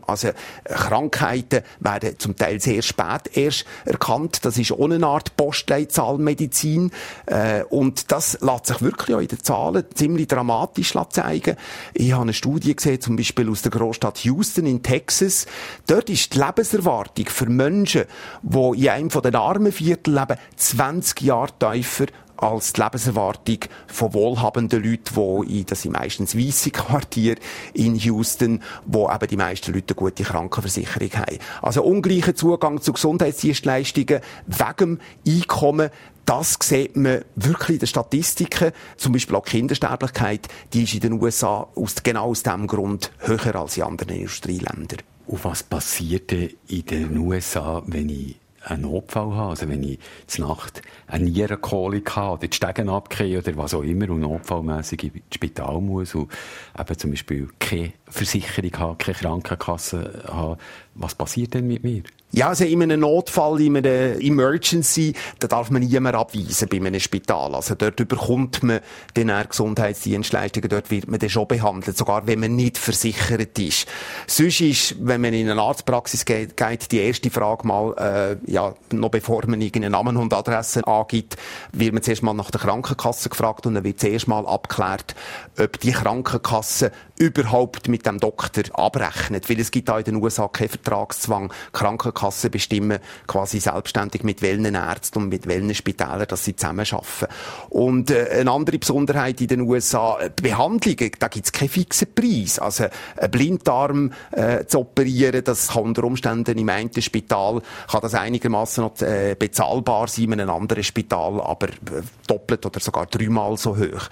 Also 0.06 0.30
Krankheiten 0.64 1.62
werden 1.80 2.18
zum 2.18 2.36
Teil 2.36 2.60
sehr 2.60 2.82
spät 2.82 3.36
erst 3.36 3.64
erkannt. 3.84 4.44
Das 4.44 4.58
ist 4.58 4.72
ohne 4.72 4.96
eine 4.96 5.06
Art 5.06 5.36
Postleitzahlmedizin. 5.36 6.90
Äh, 7.26 7.64
und 7.64 8.12
das 8.12 8.38
lässt 8.40 8.66
sich 8.66 8.82
wirklich 8.82 9.16
auch 9.16 9.20
in 9.20 9.28
den 9.28 9.42
Zahlen 9.42 9.84
ziemlich 9.94 10.28
dramatisch 10.28 10.94
zeigen. 11.10 11.56
Ich 11.94 12.12
habe 12.12 12.22
eine 12.22 12.32
Studie 12.32 12.74
gesehen, 12.76 13.00
zum 13.00 13.16
Beispiel 13.16 13.50
aus 13.50 13.62
der 13.62 13.70
Großstadt 13.70 14.18
Houston 14.18 14.66
in 14.66 14.82
Texas. 14.82 15.46
Dort 15.86 16.10
ist 16.10 16.34
die 16.34 16.38
Lebenserwartung 16.38 17.26
für 17.26 17.46
Menschen, 17.46 18.04
die 18.42 18.84
in 18.84 18.88
einem 18.88 19.10
von 19.10 19.22
den 19.22 19.34
armen 19.34 19.72
Viertel 19.72 20.14
leben, 20.14 20.36
20 20.56 21.20
Jahre 21.22 21.52
tiefer 21.58 22.06
als 22.40 22.72
die 22.72 22.80
Lebenserwartung 22.80 23.58
von 23.86 24.14
wohlhabenden 24.14 24.82
Leuten, 24.82 25.46
die 25.46 25.60
in, 25.60 25.66
das 25.66 25.82
sind 25.82 25.92
meistens 25.92 26.36
weisse 26.36 26.70
Quartier 26.70 27.36
in 27.74 27.96
Houston, 27.96 28.62
wo 28.86 29.10
eben 29.10 29.28
die 29.28 29.36
meisten 29.36 29.72
Leute 29.72 29.94
eine 29.94 29.96
gute 29.96 30.24
Krankenversicherung 30.24 31.12
haben. 31.14 31.38
Also 31.62 31.82
ungleicher 31.82 32.34
Zugang 32.34 32.80
zu 32.80 32.92
Gesundheitsdienstleistungen 32.92 34.20
wegen 34.46 35.00
Einkommen, 35.26 35.90
das 36.26 36.58
sieht 36.62 36.96
man 36.96 37.24
wirklich 37.34 37.76
in 37.76 37.78
den 37.80 37.86
Statistiken. 37.88 38.72
Zum 38.96 39.12
Beispiel 39.12 39.34
auch 39.34 39.44
die 39.44 39.50
Kindersterblichkeit, 39.50 40.48
die 40.72 40.84
ist 40.84 40.94
in 40.94 41.00
den 41.00 41.12
USA 41.14 41.66
aus, 41.74 42.02
genau 42.02 42.30
aus 42.30 42.42
diesem 42.42 42.66
Grund 42.66 43.10
höher 43.18 43.56
als 43.56 43.76
in 43.76 43.82
anderen 43.82 44.14
Industrieländern. 44.14 45.00
Und 45.26 45.44
was 45.44 45.62
passiert 45.62 46.32
in 46.32 46.86
den 46.86 47.18
USA, 47.18 47.82
wenn 47.86 48.08
ich 48.08 48.39
einen 48.62 48.82
Notfall 48.82 49.34
habe, 49.34 49.50
also 49.50 49.68
wenn 49.68 49.82
ich 49.82 49.98
zur 50.26 50.48
Nacht 50.48 50.82
eine 51.06 51.24
Nierenkolik 51.24 52.16
habe 52.16 52.34
oder 52.34 52.48
die 52.48 52.56
Stegen 52.56 52.88
abgehe 52.88 53.38
oder 53.38 53.56
was 53.56 53.74
auch 53.74 53.82
immer 53.82 54.10
und 54.10 54.20
notfallmässig 54.20 55.04
ins 55.04 55.34
Spital 55.34 55.80
muss 55.80 56.14
und 56.14 56.30
eben 56.78 56.98
zum 56.98 57.10
Beispiel 57.10 57.48
keine 57.58 57.92
Versicherung 58.06 58.72
habe, 58.78 58.96
keine 58.96 59.16
Krankenkasse 59.16 60.24
habe, 60.26 60.58
was 60.94 61.14
passiert 61.14 61.54
denn 61.54 61.66
mit 61.66 61.84
mir? 61.84 62.02
Ja, 62.32 62.50
also 62.50 62.64
in 62.64 62.80
einem 62.80 63.00
Notfall, 63.00 63.60
in 63.60 63.76
einer 63.76 64.20
Emergency, 64.20 65.14
da 65.40 65.48
darf 65.48 65.68
man 65.70 65.82
niemand 65.82 66.14
abweisen 66.14 66.68
bei 66.68 66.76
einem 66.76 67.00
Spital. 67.00 67.56
Also 67.56 67.74
dort 67.74 67.98
überkommt 67.98 68.62
man 68.62 68.78
den 69.16 69.32
Gesundheitsdienstleistungen, 69.48 70.68
dort 70.68 70.92
wird 70.92 71.08
man 71.08 71.18
dann 71.18 71.28
schon 71.28 71.48
behandelt, 71.48 71.98
sogar 71.98 72.28
wenn 72.28 72.38
man 72.38 72.54
nicht 72.54 72.78
versichert 72.78 73.58
ist. 73.58 73.88
Sonst 74.28 74.60
ist, 74.60 74.94
wenn 75.00 75.22
man 75.22 75.34
in 75.34 75.50
eine 75.50 75.60
Arztpraxis 75.60 76.24
geht, 76.24 76.56
geht 76.56 76.92
die 76.92 77.00
erste 77.00 77.30
Frage 77.30 77.66
mal, 77.66 77.94
äh, 77.98 78.36
ja, 78.48 78.74
noch 78.92 79.10
bevor 79.10 79.44
man 79.48 79.60
irgendeinen 79.60 79.90
Namen 79.90 80.16
und 80.16 80.32
Adresse 80.32 80.86
angibt, 80.86 81.36
wird 81.72 81.94
man 81.94 82.02
zuerst 82.04 82.22
mal 82.22 82.32
nach 82.32 82.52
der 82.52 82.60
Krankenkasse 82.60 83.28
gefragt 83.28 83.66
und 83.66 83.74
dann 83.74 83.82
wird 83.82 83.98
zuerst 83.98 84.28
mal 84.28 84.46
abgeklärt, 84.46 85.16
ob 85.58 85.80
die 85.80 85.90
Krankenkasse 85.90 86.92
überhaupt 87.18 87.88
mit 87.88 88.06
dem 88.06 88.20
Doktor 88.20 88.62
abrechnet. 88.72 89.50
Weil 89.50 89.58
es 89.58 89.72
gibt 89.72 89.88
da 89.88 89.98
in 89.98 90.04
den 90.04 90.16
USA 90.16 90.46
keinen 90.46 90.68
Vertragszwang. 90.68 91.52
Krankenkasse 91.72 92.19
Krankenkassen 92.20 92.50
bestimmen 92.50 92.98
quasi 93.26 93.60
selbstständig 93.60 94.22
mit 94.22 94.42
welchen 94.42 94.74
Ärzten 94.74 95.18
und 95.18 95.28
mit 95.28 95.46
welchen 95.46 95.74
Spitälern, 95.74 96.26
dass 96.28 96.44
sie 96.44 96.56
zusammenarbeiten. 96.56 97.26
Und 97.70 98.10
äh, 98.10 98.28
eine 98.40 98.50
andere 98.50 98.78
Besonderheit 98.78 99.40
in 99.40 99.48
den 99.48 99.60
USA, 99.62 100.18
äh, 100.20 100.30
Behandlungen, 100.30 101.10
da 101.18 101.28
gibt 101.28 101.46
es 101.46 101.52
keinen 101.52 101.68
fixen 101.68 102.14
Preis. 102.14 102.58
Also 102.58 102.86
ein 103.16 103.30
Blinddarm 103.30 104.12
äh, 104.32 104.64
zu 104.66 104.80
operieren, 104.80 105.42
das 105.44 105.68
kann 105.68 105.84
unter 105.84 106.04
Umständen 106.04 106.58
im 106.58 106.68
einen 106.68 107.00
Spital, 107.00 107.62
kann 107.90 108.00
das 108.02 108.14
einigermaßen 108.14 108.84
noch 108.84 109.00
äh, 109.00 109.34
bezahlbar 109.38 110.08
sein, 110.08 110.32
in 110.32 110.40
einem 110.40 110.50
anderen 110.50 110.84
Spital 110.84 111.40
aber 111.40 111.68
äh, 111.68 112.02
doppelt 112.26 112.64
oder 112.66 112.80
sogar 112.80 113.06
dreimal 113.06 113.56
so 113.56 113.76
hoch. 113.76 114.08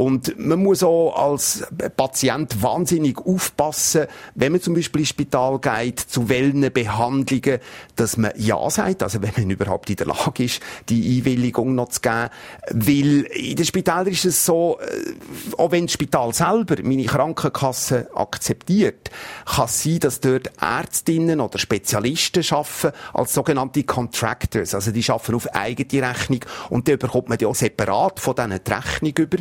Und 0.00 0.38
man 0.38 0.62
muss 0.62 0.82
auch 0.82 1.14
als 1.14 1.62
Patient 1.94 2.62
wahnsinnig 2.62 3.18
aufpassen, 3.18 4.06
wenn 4.34 4.52
man 4.52 4.62
zum 4.62 4.72
Beispiel 4.72 5.02
ins 5.02 5.10
Spital 5.10 5.58
geht, 5.58 6.00
zu 6.00 6.30
welchen 6.30 6.72
Behandlungen, 6.72 7.58
dass 7.96 8.16
man 8.16 8.32
Ja 8.34 8.70
sagt, 8.70 9.02
also 9.02 9.20
wenn 9.20 9.32
man 9.36 9.50
überhaupt 9.50 9.90
in 9.90 9.96
der 9.96 10.06
Lage 10.06 10.44
ist, 10.44 10.62
die 10.88 11.18
Einwilligung 11.18 11.74
noch 11.74 11.90
zu 11.90 12.00
geben. 12.00 12.30
Weil 12.70 13.20
in 13.24 13.56
den 13.56 13.66
Spitälern 13.66 14.06
ist 14.06 14.24
es 14.24 14.46
so, 14.46 14.78
äh, 14.80 15.58
auch 15.58 15.70
wenn 15.70 15.84
das 15.84 15.92
Spital 15.92 16.32
selber 16.32 16.76
meine 16.82 17.04
Krankenkasse 17.04 18.08
akzeptiert, 18.14 19.10
kann 19.44 19.66
es 19.66 19.82
sein, 19.82 19.98
dass 20.00 20.20
dort 20.20 20.50
Ärztinnen 20.62 21.42
oder 21.42 21.58
Spezialisten 21.58 22.42
arbeiten 22.50 22.96
als 23.12 23.34
sogenannte 23.34 23.82
Contractors. 23.84 24.74
Also 24.74 24.92
die 24.92 25.04
arbeiten 25.10 25.34
auf 25.34 25.54
eigene 25.54 26.08
Rechnung 26.08 26.40
und 26.70 26.88
dann 26.88 26.98
bekommt 26.98 27.28
man 27.28 27.36
die 27.36 27.44
auch 27.44 27.54
separat 27.54 28.18
von 28.18 28.34
diesen 28.34 28.64
die 28.64 28.72
Rechnung 28.72 29.12
über. 29.18 29.36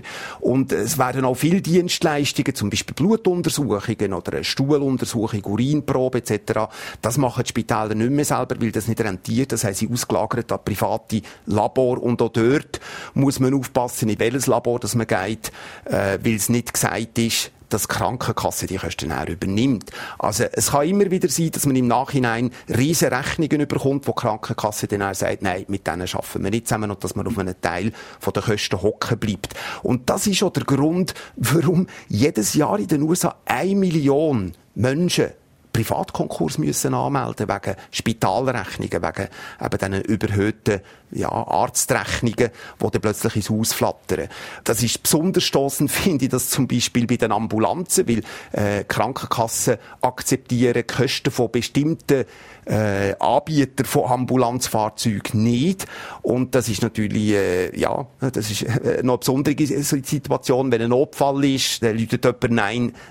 Und 0.49 0.71
es 0.71 0.97
werden 0.97 1.25
auch 1.25 1.35
viele 1.35 1.61
Dienstleistungen, 1.61 2.55
zum 2.55 2.71
Beispiel 2.71 2.95
Blutuntersuchungen 2.95 4.13
oder 4.13 4.33
eine 4.33 4.43
Stuhluntersuchung, 4.43 5.45
Urinprobe 5.45 6.17
etc. 6.17 6.61
Das 7.03 7.19
machen 7.19 7.43
die 7.43 7.49
Spitäler 7.49 7.93
nicht 7.93 8.09
mehr 8.09 8.25
selber, 8.25 8.55
weil 8.59 8.71
das 8.71 8.87
nicht 8.87 8.99
rentiert. 8.99 9.51
Das 9.51 9.63
haben 9.63 9.75
sie 9.75 9.87
ausgelagert 9.87 10.51
an 10.51 10.57
private 10.65 11.21
Labor. 11.45 12.01
Und 12.01 12.19
auch 12.23 12.29
dort 12.29 12.79
muss 13.13 13.39
man 13.39 13.53
aufpassen, 13.53 14.09
in 14.09 14.17
welches 14.17 14.47
Labor 14.47 14.79
das 14.79 14.95
man 14.95 15.05
geht, 15.05 15.51
äh, 15.85 16.17
weil 16.19 16.33
es 16.33 16.49
nicht 16.49 16.73
gesagt 16.73 17.19
ist, 17.19 17.51
dass 17.69 17.83
die 17.83 17.87
Krankenkasse 17.87 18.67
die 18.67 18.77
Kosten 18.77 19.11
auch 19.11 19.27
übernimmt. 19.27 19.91
Also 20.17 20.45
es 20.51 20.71
kann 20.71 20.87
immer 20.87 21.09
wieder 21.11 21.29
sein, 21.29 21.51
dass 21.51 21.65
man 21.65 21.75
im 21.75 21.87
Nachhinein 21.87 22.51
riesige 22.67 23.11
Rechnungen 23.11 23.61
überkommt, 23.61 24.07
wo 24.07 24.11
die 24.11 24.21
Krankenkasse 24.21 24.87
dann 24.87 25.03
auch 25.03 25.15
sagt, 25.15 25.41
nein, 25.41 25.65
mit 25.67 25.87
denen 25.87 26.07
schaffen 26.07 26.43
wir 26.43 26.51
nicht 26.51 26.67
zusammen 26.67 26.91
und 26.91 27.03
dass 27.03 27.15
man 27.15 27.27
auf 27.27 27.37
einen 27.37 27.59
Teil 27.61 27.91
von 28.19 28.33
den 28.33 28.43
Kosten 28.43 28.81
hocken 28.81 29.17
bleibt. 29.17 29.53
Und 29.83 30.09
das 30.09 30.27
ist 30.27 30.43
auch 30.43 30.51
der 30.51 30.63
Grund, 30.63 31.13
warum 31.35 31.87
jedes 32.07 32.53
Jahr 32.53 32.79
in 32.79 32.87
den 32.87 33.03
USA 33.03 33.35
eine 33.45 33.75
Million 33.75 34.53
Menschen 34.75 35.31
Privatkonkurs 35.73 36.57
müssen 36.57 36.93
anmelden 36.93 37.47
wegen 37.47 37.75
Spitalrechnungen, 37.91 39.01
wegen 39.01 39.27
eben 39.61 39.77
diesen 39.77 40.01
überhöhten 40.03 40.81
ja, 41.11 41.29
Arztrechnungen, 41.29 42.49
die 42.81 42.91
dann 42.91 43.01
plötzlich 43.01 43.35
ins 43.35 43.49
Haus 43.49 43.73
flattern. 43.73 44.27
Das 44.63 44.83
ist 44.83 45.03
besonders 45.03 45.43
stossend, 45.43 45.91
finde 45.91 46.25
ich, 46.25 46.31
das 46.31 46.49
zum 46.49 46.67
Beispiel 46.67 47.07
bei 47.07 47.17
den 47.17 47.31
Ambulanzen, 47.31 48.07
weil 48.07 48.21
äh, 48.51 48.83
Krankenkassen 48.83 49.77
akzeptieren 50.01 50.85
Kosten 50.85 51.31
von 51.31 51.51
bestimmten 51.51 52.25
äh, 52.65 53.15
Anbieter 53.19 53.85
von 53.85 54.09
Ambulanzfahrzeugen 54.09 55.43
nicht. 55.43 55.85
Und 56.21 56.53
das 56.55 56.69
ist 56.69 56.81
natürlich, 56.81 57.31
äh, 57.31 57.79
ja, 57.79 58.05
das 58.19 58.51
ist 58.51 58.63
äh, 58.63 59.01
noch 59.03 59.13
eine 59.13 59.17
besondere 59.17 59.65
Situation, 59.65 60.71
wenn 60.71 60.81
ein 60.81 60.89
Notfall 60.89 61.43
ist, 61.45 61.81
dann 61.83 61.97
läutet 61.97 62.25
jemand 62.25 62.51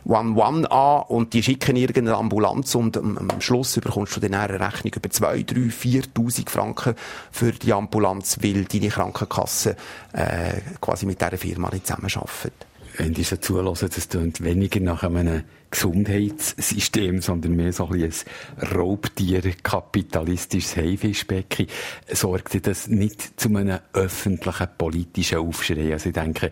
911 0.06 0.70
an 0.70 1.02
und 1.08 1.32
die 1.32 1.42
schicken 1.42 1.76
irgendeine 1.76 2.16
Ambulanz 2.16 2.74
und 2.74 2.96
am, 2.96 3.18
am 3.18 3.40
Schluss 3.40 3.74
bekommst 3.74 4.16
du 4.16 4.20
dann 4.20 4.34
eine 4.34 4.60
Rechnung 4.60 4.92
über 4.94 5.10
2, 5.10 5.42
3, 5.42 5.54
4'000 5.54 6.48
Franken 6.48 6.94
für 7.30 7.52
die 7.52 7.72
Ambulanz, 7.72 7.87
weil 7.92 8.64
deine 8.64 8.88
Krankenkasse 8.88 9.76
äh, 10.12 10.60
quasi 10.80 11.06
mit 11.06 11.20
dieser 11.20 11.38
Firma 11.38 11.70
nicht 11.70 11.86
zusammenarbeitet. 11.86 12.66
Wenn 12.96 13.14
die 13.14 13.22
so 13.22 13.36
zulassen, 13.36 13.90
das 13.94 14.08
klingt 14.08 14.42
weniger 14.42 14.80
nach 14.80 15.04
einem 15.04 15.44
Gesundheitssystem, 15.70 17.20
sondern 17.20 17.54
mehr 17.54 17.72
so 17.72 17.86
ein, 17.88 18.02
ein 18.02 18.66
Raubtier, 18.66 19.42
kapitalistisches 19.62 20.76
Haifischbecken, 20.76 21.68
sorgt 22.12 22.66
das 22.66 22.88
nicht 22.88 23.38
zu 23.40 23.54
einem 23.54 23.78
öffentlichen 23.92 24.68
politischen 24.76 25.38
Aufschrei? 25.38 25.92
Also 25.92 26.08
ich 26.08 26.14
denke, 26.14 26.50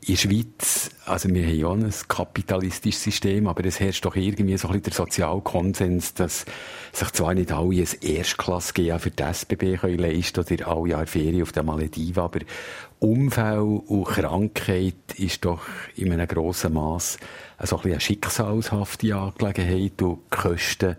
in 0.00 0.14
der 0.14 0.16
Schweiz, 0.16 0.90
also 1.08 1.28
wir 1.28 1.46
haben 1.46 1.58
ja 1.58 1.70
ein 1.70 1.94
kapitalistisches 2.08 3.02
System, 3.02 3.46
aber 3.46 3.64
es 3.64 3.80
herrscht 3.80 4.04
doch 4.04 4.16
irgendwie 4.16 4.56
so 4.56 4.68
ein 4.68 4.74
bisschen 4.74 4.84
der 4.84 4.92
Sozialkonsens, 4.92 6.14
dass 6.14 6.44
sich 6.92 7.10
zwar 7.12 7.34
nicht 7.34 7.52
alle 7.52 7.82
ein 7.82 7.88
Erstklasse 8.00 8.72
GA 8.74 8.98
für 8.98 9.10
die 9.10 9.22
SBB 9.22 9.78
können 9.80 9.98
leisten 9.98 10.40
oder 10.40 10.68
alle 10.68 10.88
Jahre 10.90 11.06
Ferien 11.06 11.42
auf 11.42 11.52
der 11.52 11.62
Malediven, 11.62 12.22
aber 12.22 12.40
Unfall 13.00 13.60
und 13.60 14.04
Krankheit 14.04 14.94
ist 15.16 15.44
doch 15.44 15.62
in 15.96 16.12
einem 16.12 16.26
grossen 16.26 16.74
Maß 16.74 17.18
so 17.62 17.76
ein 17.76 17.82
bisschen 17.82 17.92
eine 17.92 18.00
schicksalshafte 18.00 19.14
Angelegenheit 19.14 20.02
und 20.02 20.18
die 20.32 20.36
Kosten 20.36 20.96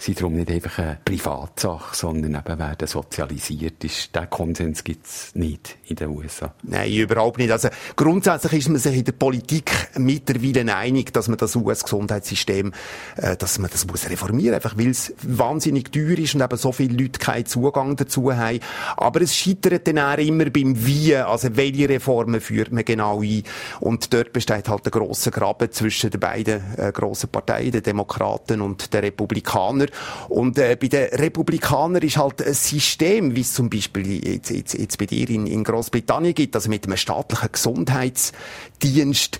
sind 0.00 0.18
darum 0.18 0.34
nicht 0.34 0.50
einfach 0.50 0.78
eine 0.78 0.98
Privatsache, 1.04 1.94
sondern 1.94 2.34
eben 2.34 2.58
werden 2.58 2.88
sozialisiert. 2.88 3.82
Den 3.82 4.30
Konsens 4.30 4.82
gibt 4.82 5.06
es 5.06 5.34
nicht 5.34 5.76
in 5.86 5.96
den 5.96 6.08
USA. 6.08 6.54
Nein, 6.62 6.92
überhaupt 6.92 7.38
nicht. 7.38 7.50
Also 7.50 7.68
grundsätzlich 7.96 8.60
ist 8.60 8.68
man 8.68 8.78
sich 8.78 8.96
in 8.96 9.04
der 9.04 9.12
Politik 9.12 9.49
mittlerweile 9.98 10.74
einig, 10.74 11.12
dass 11.12 11.28
man 11.28 11.38
das 11.38 11.56
US-Gesundheitssystem, 11.56 12.72
äh, 13.16 13.36
dass 13.36 13.58
man 13.58 13.70
das 13.70 13.86
muss 13.86 14.08
reformieren, 14.08 14.54
einfach 14.54 14.76
weil 14.76 14.88
es 14.88 15.12
wahnsinnig 15.22 15.92
teuer 15.92 16.18
ist 16.18 16.34
und 16.34 16.42
eben 16.42 16.56
so 16.56 16.72
viele 16.72 16.96
Leute 16.96 17.18
keinen 17.18 17.46
Zugang 17.46 17.96
dazu 17.96 18.34
haben. 18.34 18.60
Aber 18.96 19.20
es 19.20 19.34
scheitert 19.34 19.86
dann 19.86 19.98
auch 19.98 20.18
immer 20.18 20.46
beim 20.46 20.84
Wie, 20.84 21.16
also 21.16 21.56
welche 21.56 21.88
Reformen 21.88 22.40
führt 22.40 22.72
man 22.72 22.84
genau 22.84 23.22
ein. 23.22 23.42
Und 23.80 24.12
dort 24.12 24.32
besteht 24.32 24.68
halt 24.68 24.86
ein 24.86 24.90
grosser 24.90 25.30
Graben 25.30 25.70
zwischen 25.72 26.10
den 26.10 26.20
beiden 26.20 26.62
äh, 26.76 26.92
grossen 26.92 27.28
Parteien, 27.28 27.72
den 27.72 27.82
Demokraten 27.82 28.60
und 28.60 28.92
den 28.92 29.00
Republikanern. 29.00 29.88
Und 30.28 30.58
äh, 30.58 30.76
bei 30.80 30.88
den 30.88 31.08
Republikanern 31.08 32.02
ist 32.02 32.16
halt 32.16 32.42
ein 32.42 32.54
System, 32.54 33.34
wie 33.34 33.40
es 33.40 33.54
zum 33.54 33.70
Beispiel 33.70 34.24
jetzt, 34.26 34.50
jetzt, 34.50 34.74
jetzt 34.74 34.98
bei 34.98 35.06
dir 35.06 35.28
in, 35.30 35.46
in 35.46 35.64
Großbritannien 35.64 36.34
gibt, 36.34 36.54
also 36.54 36.68
mit 36.68 36.86
einem 36.86 36.96
staatlichen 36.96 37.52
Gesundheitsdienst, 37.52 39.39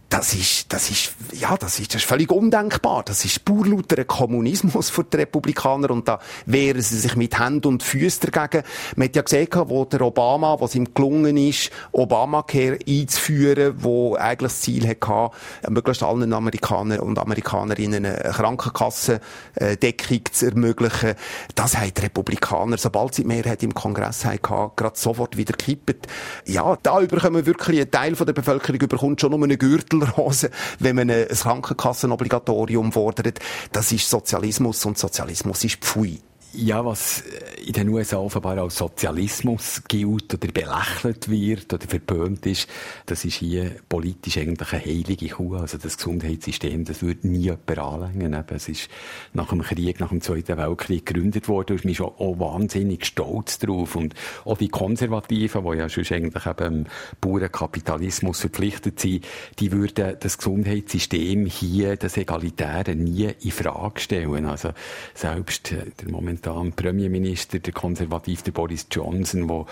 das 0.11 0.33
ist, 0.33 0.73
das 0.73 0.89
ist, 0.89 1.13
ja, 1.31 1.55
das 1.55 1.79
ist, 1.79 1.93
das 1.93 2.01
ist 2.01 2.07
völlig 2.07 2.29
undenkbar. 2.29 3.03
Das 3.03 3.23
ist 3.23 3.45
pur 3.45 3.65
lauter 3.65 4.03
Kommunismus 4.03 4.89
für 4.89 5.05
die 5.05 5.15
Republikaner 5.15 5.89
und 5.89 6.05
da 6.05 6.19
wehren 6.45 6.81
sie 6.81 6.99
sich 6.99 7.15
mit 7.15 7.39
Händen 7.39 7.69
und 7.69 7.81
Füßen 7.81 8.29
dagegen. 8.29 8.65
Man 8.97 9.07
hat 9.07 9.15
ja 9.15 9.21
gesehen, 9.21 9.47
wo 9.67 9.85
der 9.85 10.01
Obama, 10.01 10.59
was 10.59 10.75
ihm 10.75 10.93
gelungen 10.93 11.37
ist, 11.37 11.71
Obamacare 11.93 12.77
einzuführen, 12.85 13.75
wo 13.77 14.15
eigentlich 14.15 14.51
das 14.51 14.59
Ziel 14.59 14.85
hatte, 14.85 15.31
möglichst 15.69 16.03
allen 16.03 16.33
Amerikanern 16.33 16.99
und 16.99 17.17
Amerikanerinnen 17.17 18.05
eine 18.05 18.33
Krankenkassendeckung 18.33 20.21
zu 20.29 20.45
ermöglichen. 20.47 21.13
Das 21.55 21.77
haben 21.77 21.93
die 21.95 22.01
Republikaner, 22.01 22.77
sobald 22.77 23.15
sie 23.15 23.21
die 23.21 23.29
Mehrheit 23.29 23.63
im 23.63 23.73
Kongress 23.73 24.25
hatten, 24.25 24.41
gerade 24.41 24.99
sofort 24.99 25.37
wieder 25.37 25.53
gekippt. 25.53 26.07
Ja, 26.45 26.77
da 26.83 26.99
überkommen 26.99 27.45
wirklich 27.45 27.79
ein 27.79 27.89
Teil 27.89 28.11
der 28.11 28.33
Bevölkerung 28.33 28.81
überkommt 28.81 29.21
schon 29.21 29.31
nur 29.31 29.41
einen 29.41 29.57
Gürtel 29.57 30.00
Lederhose, 30.01 30.51
wenn 30.79 30.95
man 30.95 31.09
ein 31.09 31.27
Krankenkassenobligatorium 31.27 32.91
fordert. 32.91 33.39
Das 33.71 33.91
ist 33.91 34.09
Sozialismus 34.09 34.85
und 34.85 34.97
Sozialismus 34.97 35.63
ist 35.63 35.77
Pfui. 35.77 36.19
Ja, 36.53 36.83
was 36.83 37.23
in 37.65 37.71
den 37.71 37.87
USA 37.87 38.17
offenbar 38.17 38.57
als 38.57 38.75
Sozialismus 38.75 39.83
gilt 39.87 40.33
oder 40.33 40.51
belächelt 40.51 41.29
wird 41.29 41.73
oder 41.73 41.87
verböhnt 41.87 42.45
ist, 42.45 42.67
das 43.05 43.23
ist 43.23 43.35
hier 43.35 43.71
politisch 43.87 44.37
eigentlich 44.37 44.73
eine 44.73 44.83
heilige 44.83 45.29
Kuh. 45.29 45.55
Also 45.55 45.77
das 45.77 45.95
Gesundheitssystem, 45.95 46.83
das 46.83 47.01
würde 47.01 47.29
nie 47.29 47.43
jemand 47.43 47.77
anlängen. 47.77 48.33
Es 48.49 48.67
ist 48.67 48.89
nach 49.31 49.47
dem 49.47 49.61
Krieg, 49.61 50.01
nach 50.01 50.09
dem 50.09 50.19
Zweiten 50.19 50.57
Weltkrieg 50.57 51.05
gegründet 51.05 51.47
worden 51.47 51.77
und 51.77 51.85
man 51.85 51.93
ist 51.93 52.01
auch 52.01 52.39
wahnsinnig 52.39 53.05
stolz 53.05 53.59
drauf. 53.59 53.95
Und 53.95 54.13
auch 54.43 54.57
die 54.57 54.67
Konservativen, 54.67 55.63
die 55.63 55.77
ja 55.77 55.87
schon 55.87 56.03
eigentlich 56.11 56.45
eben 56.45 56.87
Bauernkapitalismus 57.21 58.41
verpflichtet 58.41 58.99
sind, 58.99 59.25
die 59.59 59.71
würden 59.71 60.17
das 60.19 60.37
Gesundheitssystem 60.37 61.45
hier, 61.45 61.95
das 61.95 62.17
Egalitäre, 62.17 62.93
nie 62.93 63.29
in 63.39 63.51
Frage 63.51 64.01
stellen. 64.01 64.47
Also 64.47 64.71
selbst 65.13 65.71
der 65.71 66.09
Moment 66.09 66.40
momentan 66.45 66.71
Premierminister, 66.73 67.59
der 67.59 67.73
Konservativ, 67.73 68.41
der 68.41 68.51
Boris 68.51 68.87
Johnson, 68.91 69.47
der 69.47 69.65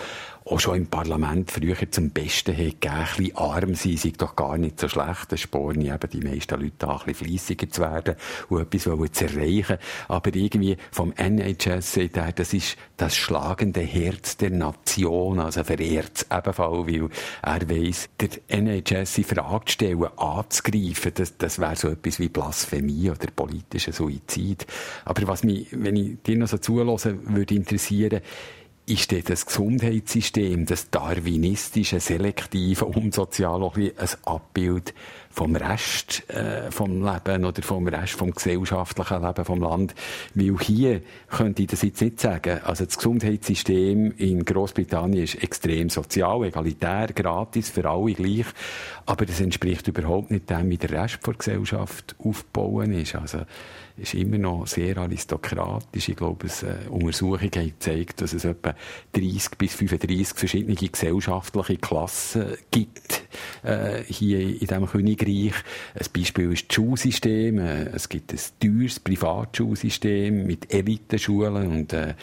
auch 0.50 0.58
schon 0.58 0.76
im 0.76 0.86
Parlament 0.86 1.50
früher 1.50 1.76
zum 1.90 2.10
Besten 2.10 2.52
hat 2.52 2.80
gegeben, 2.80 2.94
ein 2.94 3.06
bisschen 3.16 3.36
arm 3.36 3.74
sein, 3.74 3.96
sei 3.96 4.12
doch 4.16 4.34
gar 4.34 4.58
nicht 4.58 4.80
so 4.80 4.88
schlecht. 4.88 5.30
Das 5.30 5.40
sporne 5.40 5.94
eben 5.94 6.10
die 6.12 6.20
meisten 6.20 6.60
Leute 6.60 6.88
an, 6.88 6.98
ein 6.98 7.06
bisschen 7.06 7.26
fleissiger 7.26 7.70
zu 7.70 7.82
werden 7.82 8.16
und 8.48 8.60
etwas 8.60 9.12
zu 9.12 9.24
erreichen. 9.24 9.78
Aber 10.08 10.34
irgendwie 10.34 10.76
vom 10.90 11.12
NHS 11.12 11.92
sagt 11.92 12.16
er, 12.16 12.32
das 12.32 12.52
ist 12.52 12.76
das 12.96 13.16
schlagende 13.16 13.80
Herz 13.80 14.36
der 14.38 14.50
Nation, 14.50 15.38
also 15.38 15.62
verehrt 15.62 16.12
es 16.16 16.26
ebenfalls, 16.36 16.86
weil 16.86 17.08
er 17.42 17.70
weiss, 17.70 18.08
der 18.18 18.30
NHS 18.48 19.18
in 19.18 19.24
Frage 19.24 19.66
zu 19.66 19.72
stellen, 19.72 20.04
anzugreifen, 20.16 21.12
das, 21.14 21.36
das 21.38 21.60
wäre 21.60 21.76
so 21.76 21.88
etwas 21.88 22.18
wie 22.18 22.28
Blasphemie 22.28 23.10
oder 23.10 23.28
politischer 23.34 23.92
Suizid. 23.92 24.66
Aber 25.04 25.28
was 25.28 25.44
mich, 25.44 25.68
wenn 25.70 25.96
ich 25.96 26.22
dir 26.22 26.36
noch 26.36 26.48
so 26.48 26.58
zulasse, 26.58 27.16
würde 27.24 27.54
interessieren, 27.54 28.20
ist 28.90 29.12
das 29.28 29.46
Gesundheitssystem, 29.46 30.66
das 30.66 30.90
darwinistische, 30.90 32.00
selektive, 32.00 32.86
unsoziale, 32.86 33.64
auch 33.64 33.76
ein 33.76 33.92
Abbild 34.24 34.94
vom 35.32 35.54
Rest 35.54 36.28
äh, 36.28 36.72
vom 36.72 37.04
Leben 37.04 37.44
oder 37.44 37.62
vom 37.62 37.86
Rest 37.86 38.14
vom 38.14 38.32
gesellschaftlichen 38.32 39.22
Leben 39.22 39.44
vom 39.44 39.60
Land. 39.60 39.94
Weil 40.34 40.58
hier 40.58 41.02
könnte 41.28 41.62
ich 41.62 41.68
das 41.68 41.82
jetzt 41.82 42.00
nicht 42.00 42.20
sagen. 42.20 42.60
Also 42.64 42.84
das 42.84 42.96
Gesundheitssystem 42.96 44.12
in 44.16 44.44
Großbritannien 44.44 45.22
ist 45.22 45.40
extrem 45.40 45.88
sozial, 45.88 46.44
egalitär, 46.44 47.12
gratis, 47.14 47.70
für 47.70 47.88
alle 47.88 48.12
gleich. 48.12 48.46
Aber 49.06 49.24
das 49.24 49.40
entspricht 49.40 49.86
überhaupt 49.86 50.32
nicht 50.32 50.50
dem, 50.50 50.68
wie 50.68 50.78
der 50.78 50.90
Rest 50.90 51.20
der 51.24 51.34
Gesellschaft 51.34 52.16
aufgebaut 52.18 52.88
ist. 52.88 53.14
Also 53.14 53.42
ist 54.00 54.14
immer 54.14 54.38
noch 54.38 54.66
sehr 54.66 54.96
aristokratisch. 54.98 56.08
Ich 56.08 56.16
glaube, 56.16 56.46
es, 56.46 56.62
äh, 56.62 56.76
Untersuchungen 56.88 57.50
haben 57.54 57.72
gezeigt, 57.78 58.20
dass 58.20 58.32
es 58.32 58.44
etwa 58.44 58.74
30 59.12 59.58
bis 59.58 59.74
35 59.74 60.36
verschiedene 60.36 60.74
gesellschaftliche 60.74 61.76
Klassen 61.76 62.56
gibt 62.70 63.22
äh, 63.62 64.02
hier 64.04 64.40
in 64.40 64.58
diesem 64.58 64.86
Königreich. 64.86 65.54
Ein 65.94 66.06
Beispiel 66.14 66.52
ist 66.52 66.68
das 66.68 66.74
Schulsystem. 66.74 67.58
Äh, 67.58 67.90
es 67.94 68.08
gibt 68.08 68.32
ein 68.32 68.38
teures 68.60 69.00
Privatschulsystem 69.00 70.46
mit 70.46 70.72
Elitenschulen 70.72 71.66
und 71.68 71.92
äh, 71.92 72.14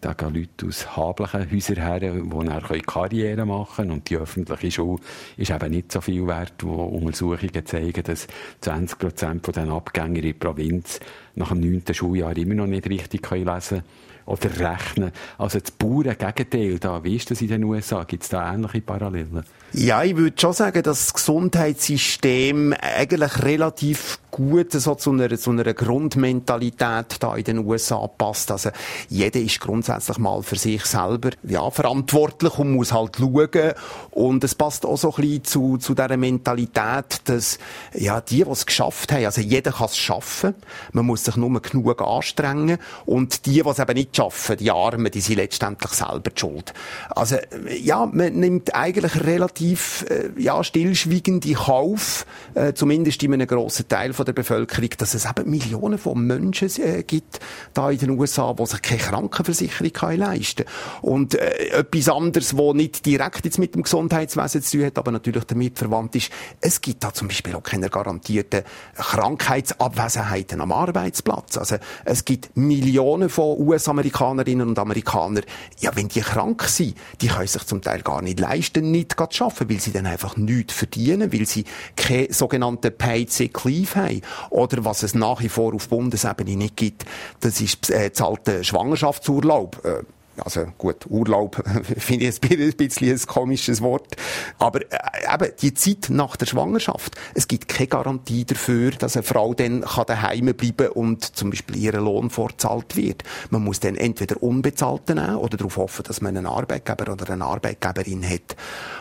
da 0.00 0.12
gehen 0.12 0.34
Leute 0.34 0.66
aus 0.66 0.96
hablichen 0.96 1.50
Häusern 1.50 1.76
her, 1.76 2.00
die 2.00 2.46
dann 2.46 2.82
Karriere 2.82 3.46
machen 3.46 3.76
können. 3.76 3.90
Und 3.92 4.10
die 4.10 4.16
öffentliche 4.16 4.70
Schule 4.70 5.00
ist 5.36 5.50
eben 5.50 5.70
nicht 5.70 5.92
so 5.92 6.00
viel 6.00 6.26
wert, 6.26 6.54
wo 6.62 6.84
Untersuchungen 6.84 7.64
zeigen, 7.64 8.02
dass 8.02 8.26
20 8.60 8.98
Prozent 8.98 9.44
von 9.44 9.54
den 9.54 9.70
Abgängern 9.70 10.16
in 10.16 10.22
der 10.22 10.32
Provinz 10.32 11.00
nach 11.34 11.48
dem 11.48 11.60
neunten 11.60 11.94
Schuljahr 11.94 12.36
immer 12.36 12.54
noch 12.54 12.66
nicht 12.66 12.88
richtig 12.88 13.28
lesen 13.30 13.78
können 13.78 13.82
oder 14.26 14.50
rechnen. 14.58 15.12
Also 15.38 15.58
das 15.58 15.70
pure 15.70 16.14
Gegenteil 16.14 16.78
da. 16.78 17.02
Wie 17.04 17.16
ist 17.16 17.30
das 17.30 17.40
in 17.40 17.48
den 17.48 17.64
USA? 17.64 18.04
Gibt 18.04 18.22
es 18.22 18.28
da 18.28 18.52
ähnliche 18.52 18.80
Parallelen? 18.80 19.44
Ja, 19.72 20.02
ich 20.02 20.16
würde 20.16 20.38
schon 20.38 20.52
sagen, 20.52 20.82
dass 20.82 21.06
das 21.06 21.14
Gesundheitssystem 21.14 22.74
eigentlich 22.78 23.42
relativ 23.42 24.18
gut 24.32 24.72
so 24.72 24.94
zu 24.94 25.12
einer, 25.12 25.38
zu 25.38 25.50
einer 25.50 25.72
Grundmentalität 25.74 27.16
da 27.20 27.36
in 27.36 27.44
den 27.44 27.58
USA 27.58 28.06
passt. 28.06 28.50
Also 28.50 28.70
jeder 29.08 29.40
ist 29.40 29.60
grundsätzlich 29.60 30.18
mal 30.18 30.42
für 30.42 30.56
sich 30.56 30.84
selber 30.86 31.30
ja, 31.42 31.70
verantwortlich 31.70 32.58
und 32.58 32.72
muss 32.72 32.92
halt 32.92 33.16
schauen. 33.16 33.72
Und 34.10 34.42
es 34.42 34.54
passt 34.54 34.84
auch 34.84 34.96
so 34.96 35.10
ein 35.10 35.20
bisschen 35.20 35.44
zu, 35.44 35.76
zu 35.76 35.94
dieser 35.94 36.16
Mentalität, 36.16 37.20
dass 37.24 37.58
ja, 37.94 38.20
die, 38.20 38.42
die 38.42 38.50
es 38.50 38.66
geschafft 38.66 39.12
haben, 39.12 39.24
also 39.24 39.40
jeder 39.42 39.72
kann 39.72 39.86
es 39.86 39.96
schaffen, 39.96 40.54
man 40.92 41.06
muss 41.06 41.24
sich 41.24 41.36
nur 41.36 41.60
genug 41.60 42.00
anstrengen 42.00 42.78
und 43.04 43.46
die, 43.46 43.62
die 43.62 43.68
es 43.68 43.78
eben 43.78 43.94
nicht 43.94 44.16
die 44.58 44.70
Armen, 44.70 45.10
die 45.10 45.20
sind 45.20 45.36
letztendlich 45.36 45.92
selber 45.92 46.30
die 46.30 46.40
schuld. 46.40 46.72
Also 47.10 47.36
ja, 47.82 48.06
man 48.06 48.34
nimmt 48.34 48.74
eigentlich 48.74 49.24
relativ 49.24 50.04
äh, 50.08 50.30
ja, 50.40 50.62
stillschweigend 50.62 51.46
in 51.46 51.54
Kauf, 51.54 52.26
äh, 52.54 52.72
zumindest 52.72 53.22
in 53.22 53.34
einem 53.34 53.46
grossen 53.46 53.88
Teil 53.88 54.12
von 54.12 54.26
der 54.26 54.32
Bevölkerung, 54.32 54.90
dass 54.98 55.14
es 55.14 55.24
eben 55.24 55.50
Millionen 55.50 55.98
von 55.98 56.24
Menschen 56.26 56.70
äh, 56.82 57.02
gibt, 57.02 57.40
da 57.74 57.90
in 57.90 57.98
den 57.98 58.10
USA, 58.10 58.52
die 58.52 58.66
sich 58.66 58.82
keine 58.82 59.00
Krankenversicherung 59.00 59.92
können 59.92 60.18
leisten 60.20 60.64
Und 61.00 61.34
äh, 61.34 61.78
etwas 61.78 62.08
anderes, 62.08 62.56
was 62.56 62.74
nicht 62.74 63.06
direkt 63.06 63.44
jetzt 63.44 63.58
mit 63.58 63.74
dem 63.74 63.82
Gesundheitswesen 63.82 64.62
zu 64.62 64.78
tun 64.78 64.86
hat, 64.86 64.98
aber 64.98 65.12
natürlich 65.12 65.44
damit 65.44 65.78
verwandt 65.78 66.16
ist, 66.16 66.30
es 66.60 66.80
gibt 66.80 67.04
da 67.04 67.12
zum 67.12 67.28
Beispiel 67.28 67.54
auch 67.54 67.62
keine 67.62 67.88
garantierten 67.88 68.62
Krankheitsabwesenheiten 68.94 70.60
am 70.60 70.72
Arbeitsplatz. 70.72 71.56
Also 71.56 71.76
es 72.04 72.24
gibt 72.24 72.56
Millionen 72.56 73.28
von 73.28 73.58
US-Amerikanerinnen 74.02 74.68
und 74.68 74.78
Amerikanern, 74.78 75.44
ja, 75.80 75.94
wenn 75.94 76.08
die 76.08 76.20
krank 76.20 76.62
sind, 76.64 76.96
die 77.20 77.28
können 77.28 77.46
sich 77.46 77.64
zum 77.64 77.82
Teil 77.82 78.02
gar 78.02 78.22
nicht 78.22 78.40
leisten, 78.40 78.90
nicht 78.90 79.12
zu 79.12 79.44
arbeiten, 79.44 79.70
weil 79.70 79.80
sie 79.80 79.92
dann 79.92 80.06
einfach 80.06 80.36
nichts 80.36 80.74
verdienen, 80.74 81.32
weil 81.32 81.46
sie 81.46 81.64
keine 81.96 82.32
sogenannte 82.32 82.90
Paid 82.90 83.32
Sick 83.32 83.64
Leave 83.64 83.94
haben. 83.94 84.22
Oder 84.50 84.84
was 84.84 85.02
es 85.02 85.14
nach 85.14 85.40
wie 85.40 85.48
vor 85.48 85.74
auf 85.74 85.88
Bundesebene 85.88 86.56
nicht 86.56 86.76
gibt, 86.76 87.04
das 87.40 87.60
ist 87.60 87.90
äh, 87.90 88.12
zahlter 88.12 88.64
Schwangerschaftsurlaub. 88.64 89.84
Äh, 89.84 90.02
also 90.38 90.66
gut, 90.78 91.06
Urlaub 91.08 91.62
finde 91.98 92.26
ich 92.26 92.40
ein 92.42 92.76
bisschen 92.76 93.10
ein 93.10 93.26
komisches 93.26 93.80
Wort. 93.82 94.16
Aber 94.58 94.80
äh, 94.80 95.34
eben, 95.34 95.52
die 95.60 95.74
Zeit 95.74 96.08
nach 96.10 96.36
der 96.36 96.46
Schwangerschaft, 96.46 97.16
es 97.34 97.48
gibt 97.48 97.68
keine 97.68 97.88
Garantie 97.88 98.44
dafür, 98.44 98.92
dass 98.92 99.16
eine 99.16 99.22
Frau 99.22 99.54
dann 99.54 99.84
daheim 100.06 100.46
bleiben 100.54 100.76
kann 100.76 100.88
und 100.88 101.36
zum 101.36 101.50
Beispiel 101.50 101.76
ihren 101.76 102.04
Lohn 102.04 102.30
vorzahlt 102.30 102.96
wird. 102.96 103.24
Man 103.50 103.62
muss 103.62 103.80
dann 103.80 103.96
entweder 103.96 104.42
unbezahlt 104.42 105.08
nehmen 105.08 105.36
oder 105.36 105.56
darauf 105.56 105.76
hoffen, 105.76 106.04
dass 106.04 106.20
man 106.20 106.36
einen 106.36 106.46
Arbeitgeber 106.46 107.12
oder 107.12 107.30
eine 107.30 107.44
Arbeitgeberin 107.44 108.28
hat, 108.28 108.56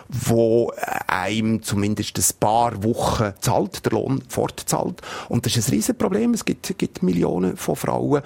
wo 0.10 0.74
einem 1.08 1.64
zumindest 1.64 2.18
ein 2.18 2.40
paar 2.40 2.84
Wochen 2.84 3.34
zahlt, 3.40 3.86
der 3.86 3.94
Lohn 3.94 4.22
fortzahlt. 4.28 5.02
Und 5.30 5.46
das 5.46 5.56
ist 5.56 5.68
ein 5.68 5.76
Riesenproblem. 5.76 6.34
Es 6.34 6.46
gibt, 6.46 6.78
gibt 6.78 7.04
Millionen 7.04 7.58
von 7.58 7.76
Frauen, 7.76 8.22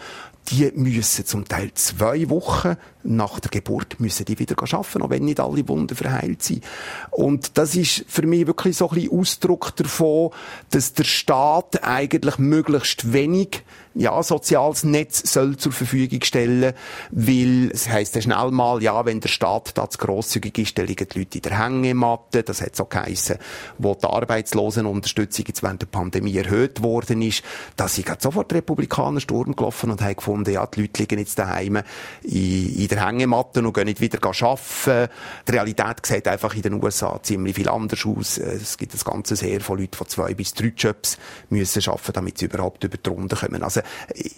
die 0.49 0.71
müssen 0.75 1.25
zum 1.25 1.47
Teil 1.47 1.71
zwei 1.73 2.29
Wochen 2.29 2.75
nach 3.03 3.39
der 3.39 3.51
Geburt 3.51 3.99
müssen 3.99 4.25
die 4.25 4.39
wieder 4.39 4.55
arbeiten, 4.59 5.01
auch 5.01 5.09
wenn 5.09 5.25
nicht 5.25 5.39
alle 5.39 5.67
Wunden 5.67 5.95
verheilt 5.95 6.43
sind. 6.43 6.63
Und 7.11 7.57
das 7.57 7.75
ist 7.75 8.05
für 8.07 8.25
mich 8.25 8.47
wirklich 8.47 8.77
so 8.77 8.89
ein 8.89 8.95
bisschen 8.95 9.19
Ausdruck 9.19 9.75
davon, 9.75 10.31
dass 10.71 10.93
der 10.93 11.03
Staat 11.03 11.83
eigentlich 11.83 12.37
möglichst 12.37 13.13
wenig 13.13 13.63
ja, 13.95 14.21
soziales 14.21 14.83
Netz 14.83 15.31
soll 15.31 15.55
zur 15.57 15.71
Verfügung 15.71 16.21
stellen, 16.23 16.73
weil 17.11 17.71
es 17.71 17.87
heisst 17.87 18.15
ja 18.15 18.21
schnell 18.21 18.51
mal, 18.51 18.83
ja, 18.83 19.05
wenn 19.05 19.21
der 19.21 19.29
Staat 19.29 19.77
da 19.77 19.89
zu 19.89 19.97
grosszügig 19.97 20.57
ist, 20.57 20.77
dann 20.77 20.87
liegen 20.87 21.07
die 21.07 21.19
Leute 21.19 21.37
in 21.37 21.41
der 21.41 21.63
Hängematte, 21.63 22.43
das 22.43 22.61
hat 22.61 22.75
so 22.75 22.85
geheissen, 22.85 23.37
wo 23.77 23.95
die 23.95 24.05
Arbeitslosenunterstützung 24.05 25.45
jetzt 25.47 25.63
während 25.63 25.81
der 25.81 25.87
Pandemie 25.87 26.37
erhöht 26.37 26.83
worden 26.83 27.21
ist, 27.21 27.43
da 27.77 27.87
sind 27.87 28.21
sofort 28.21 28.51
die 28.51 28.55
Republikaner 28.55 29.21
Sturm 29.21 29.55
gelaufen 29.55 29.91
und 29.91 30.01
haben 30.01 30.15
gefunden, 30.15 30.51
ja, 30.51 30.65
die 30.67 30.81
Leute 30.81 31.01
liegen 31.01 31.19
jetzt 31.19 31.39
daheim 31.39 31.81
in, 32.23 32.75
in 32.75 32.87
der 32.89 33.07
Hängematte 33.07 33.61
und 33.61 33.73
gehen 33.73 33.85
nicht 33.85 34.01
wieder 34.01 34.19
arbeiten. 34.21 35.09
Die 35.47 35.51
Realität 35.51 36.05
sieht 36.05 36.27
einfach 36.27 36.53
in 36.53 36.61
den 36.61 36.83
USA 36.83 37.19
ziemlich 37.23 37.55
viel 37.55 37.69
anders 37.69 38.05
aus. 38.05 38.37
Es 38.37 38.77
gibt 38.77 38.93
das 38.93 39.05
ganze 39.05 39.35
Heer 39.35 39.61
von 39.61 39.79
Leuten, 39.79 39.97
die 39.99 40.07
zwei 40.07 40.33
bis 40.33 40.53
drei 40.53 40.73
Jobs 40.75 41.17
müssen 41.49 41.81
arbeiten, 41.87 42.13
damit 42.13 42.37
sie 42.37 42.45
überhaupt 42.45 42.83
über 42.83 42.97
die 42.97 43.09
Runde 43.09 43.35
kommen. 43.35 43.63
Also, 43.63 43.81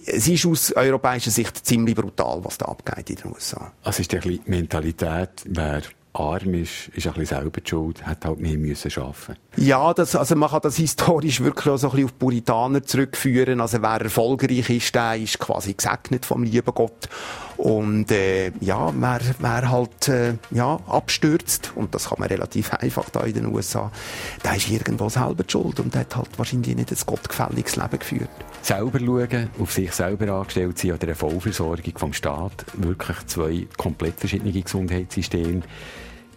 es 0.05 0.27
ist 0.27 0.45
aus 0.45 0.73
europäischer 0.73 1.31
Sicht 1.31 1.65
ziemlich 1.65 1.95
brutal, 1.95 2.39
was 2.43 2.57
da 2.57 2.65
abgeht 2.65 3.09
in 3.09 3.15
den 3.17 3.33
USA. 3.33 3.71
Also 3.83 4.01
ist 4.01 4.11
die 4.11 4.41
Mentalität, 4.45 5.29
wer 5.45 5.81
arm 6.13 6.53
ist, 6.55 6.89
ist 6.93 7.07
ein 7.07 7.13
bisschen 7.13 7.25
selber 7.25 7.61
die 7.61 7.69
schuld, 7.69 8.05
hat 8.05 8.25
halt 8.25 8.39
mehr 8.39 8.57
müssen 8.57 8.91
arbeiten. 8.95 9.37
Ja, 9.57 9.93
das, 9.93 10.15
also 10.15 10.35
man 10.35 10.49
kann 10.49 10.61
das 10.63 10.77
historisch 10.77 11.41
wirklich 11.41 11.67
auch 11.71 11.77
so 11.77 11.87
ein 11.87 11.91
bisschen 11.91 12.05
auf 12.05 12.19
Puritaner 12.19 12.83
zurückführen. 12.83 13.61
Also 13.61 13.81
wer 13.81 14.01
erfolgreich 14.01 14.69
ist, 14.69 14.95
der 14.95 15.15
ist 15.15 15.39
quasi 15.39 15.73
gesegnet 15.73 16.25
vom 16.25 16.43
lieben 16.43 16.73
Gott. 16.73 17.09
Und 17.57 18.11
äh, 18.11 18.51
ja, 18.61 18.93
wer, 18.95 19.19
wer 19.39 19.71
halt 19.71 20.07
äh, 20.07 20.33
ja, 20.51 20.79
abstürzt, 20.87 21.71
und 21.75 21.93
das 21.95 22.09
kann 22.09 22.19
man 22.19 22.29
relativ 22.29 22.71
einfach 22.73 23.09
da 23.09 23.21
in 23.21 23.33
den 23.33 23.45
USA, 23.47 23.91
der 24.43 24.55
ist 24.55 24.69
irgendwo 24.69 25.09
selber 25.09 25.43
die 25.43 25.51
schuld 25.51 25.79
und 25.79 25.95
hat 25.95 26.15
halt 26.15 26.29
wahrscheinlich 26.37 26.75
nicht 26.75 26.91
ein 26.91 26.97
gottgefälliges 27.05 27.75
Leben 27.75 27.99
geführt. 27.99 28.29
Selber 28.61 28.99
schauen, 28.99 29.49
auf 29.59 29.71
sich 29.71 29.91
selber 29.91 30.31
angestellt 30.33 30.77
sein 30.77 30.91
oder 30.91 31.03
eine 31.03 31.15
Vollversorgung 31.15 31.97
vom 31.97 32.13
Staat, 32.13 32.65
wirklich 32.73 33.25
zwei 33.25 33.67
komplett 33.77 34.19
verschiedene 34.19 34.51
Gesundheitssysteme. 34.51 35.61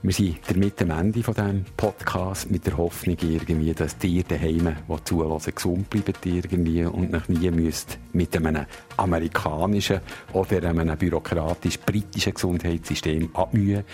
Wir 0.03 0.15
sind 0.15 0.39
damit 0.47 0.81
am 0.81 0.93
Ende 0.93 1.23
von 1.23 1.35
diesem 1.35 1.67
Podcast 1.77 2.51
mit 2.51 2.67
der 2.67 2.79
Hoffnung 2.79 3.19
irgendwie, 3.21 3.75
dass 3.75 3.97
ihr 4.03 4.23
daheim, 4.23 4.75
die 4.89 5.05
zuhören, 5.05 5.55
gesund 5.55 5.91
bleibt 5.91 6.25
irgendwie 6.25 6.85
und 6.85 7.13
noch 7.13 7.29
nie 7.29 7.51
müsst 7.51 7.99
mit 8.15 8.35
einem 8.35 8.65
amerikanischen 8.97 10.01
oder 10.33 10.67
einem 10.71 10.97
bürokratisch-britischen 10.97 12.33
Gesundheitssystem 12.33 13.29
abmühen. 13.35 13.85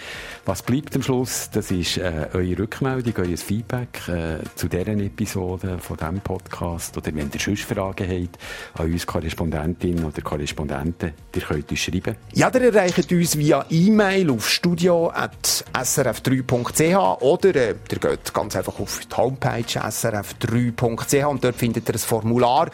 Was 0.44 0.62
bleibt 0.62 0.94
am 0.94 1.02
Schluss? 1.02 1.50
Das 1.50 1.72
ist 1.72 1.98
äh, 1.98 2.28
eure 2.32 2.60
Rückmeldung, 2.60 3.14
euer 3.16 3.36
Feedback 3.36 4.06
äh, 4.06 4.38
zu 4.54 4.68
deren 4.68 5.00
Episode 5.00 5.78
von 5.80 5.96
diesem 5.96 6.20
Podcast 6.20 6.96
oder 6.96 7.12
wenn 7.16 7.32
ihr 7.34 7.40
sonst 7.40 7.64
Fragen 7.64 8.08
habt 8.08 8.38
an 8.78 8.92
uns 8.92 9.04
Korrespondentinnen 9.04 10.04
oder 10.04 10.22
Korrespondenten, 10.22 11.14
ihr 11.34 11.42
könnt 11.42 11.68
uns 11.68 11.80
schreiben. 11.80 12.14
Ja, 12.32 12.48
ihr 12.54 12.62
erreicht 12.62 13.10
uns 13.10 13.36
via 13.36 13.66
E-Mail 13.70 14.30
auf 14.30 14.48
studio.s 14.48 15.95
srf3.ch 15.96 17.22
oder 17.22 17.54
äh, 17.54 17.74
ihr 17.90 17.98
geht 17.98 18.34
ganz 18.34 18.56
einfach 18.56 18.78
auf 18.78 19.00
die 19.00 19.16
Homepage 19.16 19.62
srf3.ch 19.62 21.26
und 21.26 21.44
dort 21.44 21.56
findet 21.56 21.88
ihr 21.88 21.94
ein 21.94 21.98
Formular, 21.98 22.70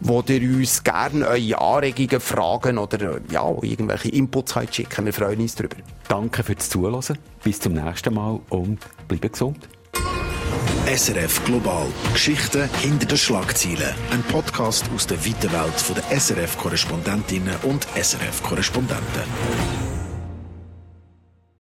wo 0.00 0.22
ihr 0.26 0.42
uns 0.42 0.82
gerne 0.82 1.26
eure 1.26 1.60
Anregungen, 1.60 2.20
Fragen 2.20 2.78
oder 2.78 3.16
äh, 3.16 3.20
ja, 3.30 3.48
irgendwelche 3.62 4.08
Inputs 4.10 4.54
könnt 4.54 4.74
schicken. 4.74 5.04
Wir 5.06 5.12
freuen 5.12 5.40
uns 5.40 5.54
darüber. 5.54 5.76
Danke 6.08 6.42
fürs 6.42 6.68
Zuhören. 6.68 7.18
Bis 7.44 7.60
zum 7.60 7.74
nächsten 7.74 8.14
Mal 8.14 8.40
und 8.48 8.78
bleibt 9.08 9.32
gesund. 9.32 9.68
SRF 10.86 11.44
Global. 11.44 11.86
Geschichten 12.12 12.68
hinter 12.80 13.06
den 13.06 13.16
Schlagzeilen. 13.16 13.94
Ein 14.10 14.22
Podcast 14.24 14.84
aus 14.94 15.06
der 15.06 15.24
weiten 15.24 15.52
Welt 15.52 15.84
der 15.96 16.20
SRF-Korrespondentinnen 16.20 17.54
und 17.62 17.86
SRF-Korrespondenten. 17.94 19.91